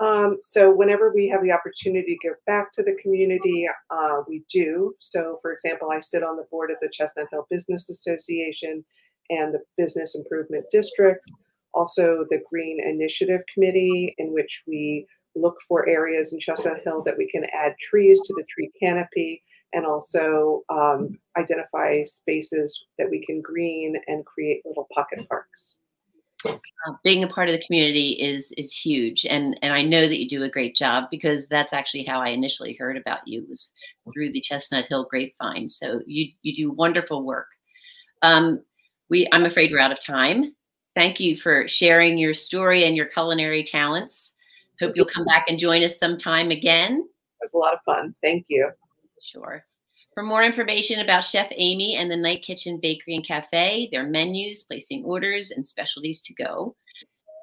[0.00, 4.44] Um, so whenever we have the opportunity to give back to the community, uh, we
[4.52, 4.94] do.
[4.98, 8.84] So, for example, I sit on the board of the Chestnut Hill Business Association
[9.30, 11.20] and the Business Improvement District,
[11.74, 15.06] also the Green Initiative Committee, in which we
[15.36, 19.42] look for areas in Chestnut Hill that we can add trees to the tree canopy
[19.74, 25.80] and also um, identify spaces that we can green and create little pocket parks.
[26.46, 30.20] Uh, being a part of the community is is huge, and and I know that
[30.20, 33.72] you do a great job because that's actually how I initially heard about you was
[34.12, 35.68] through the Chestnut Hill Grapevine.
[35.68, 37.48] So you you do wonderful work.
[38.22, 38.62] Um,
[39.08, 40.54] we I'm afraid we're out of time.
[40.94, 44.34] Thank you for sharing your story and your culinary talents.
[44.80, 46.98] Hope you'll come back and join us sometime again.
[46.98, 48.14] It was a lot of fun.
[48.22, 48.70] Thank you.
[49.24, 49.64] Sure.
[50.12, 54.62] For more information about Chef Amy and the Night Kitchen Bakery and Cafe, their menus,
[54.62, 56.76] placing orders, and specialties to go,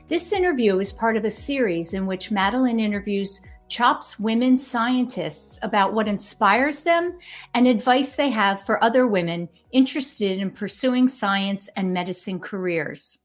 [0.07, 5.93] This interview is part of a series in which Madeline interviews CHOP's women scientists about
[5.93, 7.19] what inspires them
[7.53, 13.19] and advice they have for other women interested in pursuing science and medicine careers.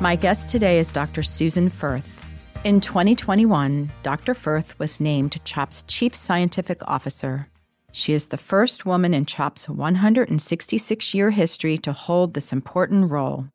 [0.00, 1.22] My guest today is Dr.
[1.22, 2.24] Susan Furth.
[2.64, 4.32] In 2021, Dr.
[4.32, 7.50] Furth was named CHOP's Chief Scientific Officer.
[7.92, 13.48] She is the first woman in CHOP's 166 year history to hold this important role.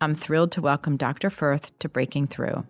[0.00, 1.28] I'm thrilled to welcome Dr.
[1.28, 2.64] Furth to Breaking Through.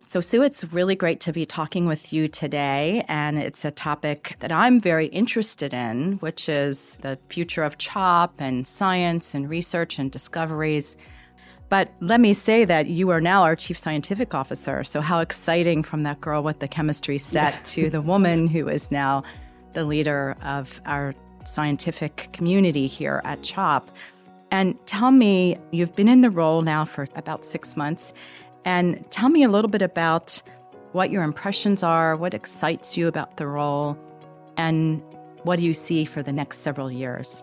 [0.00, 3.04] So, Sue, it's really great to be talking with you today.
[3.08, 8.34] And it's a topic that I'm very interested in, which is the future of CHOP
[8.38, 10.96] and science and research and discoveries.
[11.68, 14.84] But let me say that you are now our chief scientific officer.
[14.84, 17.60] So, how exciting from that girl with the chemistry set yeah.
[17.64, 19.24] to the woman who is now
[19.76, 21.14] the leader of our
[21.44, 23.90] scientific community here at CHOP.
[24.50, 28.14] And tell me, you've been in the role now for about six months.
[28.64, 30.42] And tell me a little bit about
[30.92, 33.98] what your impressions are, what excites you about the role,
[34.56, 35.02] and
[35.42, 37.42] what do you see for the next several years?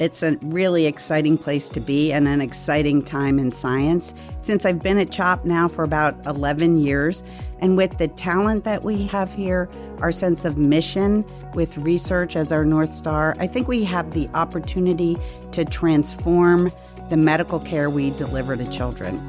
[0.00, 4.12] It's a really exciting place to be and an exciting time in science.
[4.42, 7.22] Since I've been at CHOP now for about 11 years,
[7.60, 9.70] and with the talent that we have here,
[10.00, 11.24] our sense of mission
[11.54, 15.16] with research as our North Star, I think we have the opportunity
[15.52, 16.72] to transform
[17.08, 19.24] the medical care we deliver to children.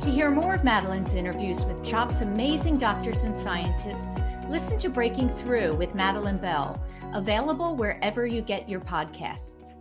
[0.00, 5.30] To hear more of Madeline's interviews with CHOP's amazing doctors and scientists, listen to Breaking
[5.30, 6.78] Through with Madeline Bell,
[7.14, 9.74] available wherever you get your podcasts.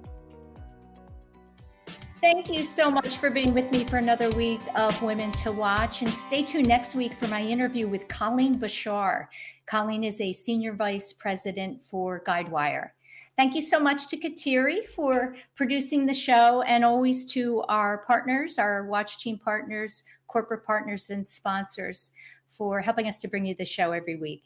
[2.22, 6.04] Thank you so much for being with me for another week of Women to Watch.
[6.04, 9.28] And stay tuned next week for my interview with Colleen Bashar.
[9.66, 12.92] Colleen is a senior vice president for Guidewire.
[13.36, 18.58] Thank you so much to Kateri for producing the show and always to our partners,
[18.58, 22.12] our watch team partners, corporate partners, and sponsors
[22.48, 24.44] for helping us to bring you the show every week.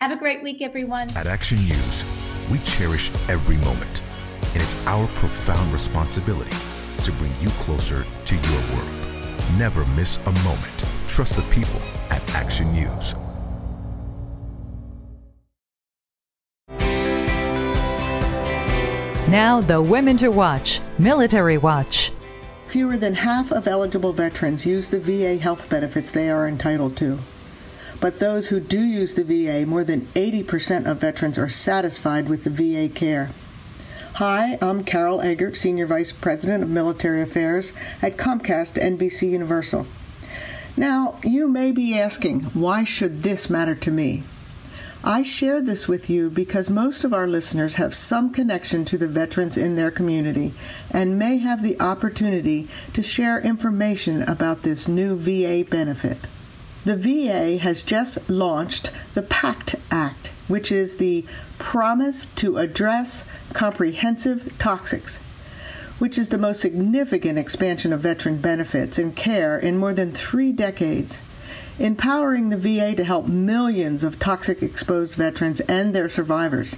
[0.00, 1.08] Have a great week, everyone.
[1.16, 2.04] At Action News,
[2.50, 4.02] we cherish every moment,
[4.54, 6.56] and it's our profound responsibility
[7.02, 9.08] to bring you closer to your world.
[9.58, 10.84] Never miss a moment.
[11.08, 11.80] Trust the people
[12.10, 13.14] at Action News.
[19.28, 22.12] Now, the Women to Watch Military Watch.
[22.66, 27.18] Fewer than half of eligible veterans use the VA health benefits they are entitled to.
[28.06, 32.44] But those who do use the VA, more than 80% of veterans are satisfied with
[32.44, 33.30] the VA care.
[34.14, 39.88] Hi, I'm Carol Eggert, Senior Vice President of Military Affairs at Comcast NBC Universal.
[40.76, 44.22] Now, you may be asking, why should this matter to me?
[45.02, 49.08] I share this with you because most of our listeners have some connection to the
[49.08, 50.54] veterans in their community
[50.92, 56.18] and may have the opportunity to share information about this new VA benefit.
[56.86, 61.24] The VA has just launched the PACT Act, which is the
[61.58, 65.18] Promise to Address Comprehensive Toxics,
[65.98, 70.52] which is the most significant expansion of veteran benefits and care in more than three
[70.52, 71.20] decades
[71.80, 76.76] empowering the VA to help millions of toxic exposed veterans and their survivors.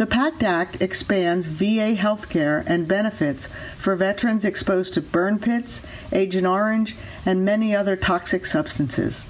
[0.00, 5.82] The PACT Act expands VA health care and benefits for veterans exposed to burn pits,
[6.10, 6.96] Agent Orange,
[7.26, 9.26] and many other toxic substances.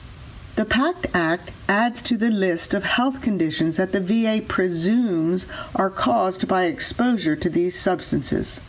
[0.55, 5.45] The PACT Act adds to the list of health conditions that the VA presumes
[5.75, 8.61] are caused by exposure to these substances.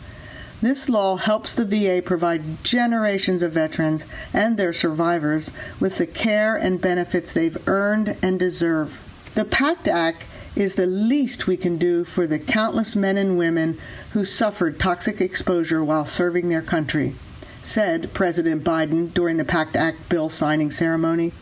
[0.60, 6.56] This law helps the VA provide generations of veterans and their survivors with the care
[6.56, 8.98] and benefits they've earned and deserve.
[9.36, 10.24] The PACT Act
[10.54, 13.78] is the least we can do for the countless men and women
[14.12, 17.14] who suffered toxic exposure while serving their country,
[17.62, 21.32] said President Biden during the PACT Act bill signing ceremony.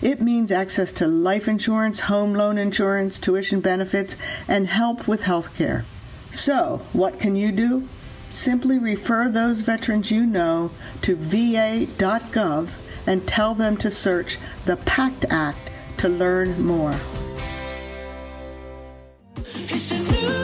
[0.00, 5.56] It means access to life insurance, home loan insurance, tuition benefits, and help with health
[5.56, 5.84] care.
[6.30, 7.88] So, what can you do?
[8.30, 10.70] Simply refer those veterans you know
[11.02, 12.70] to va.gov
[13.06, 16.94] and tell them to search the PACT Act to learn more.
[19.36, 20.43] It's a new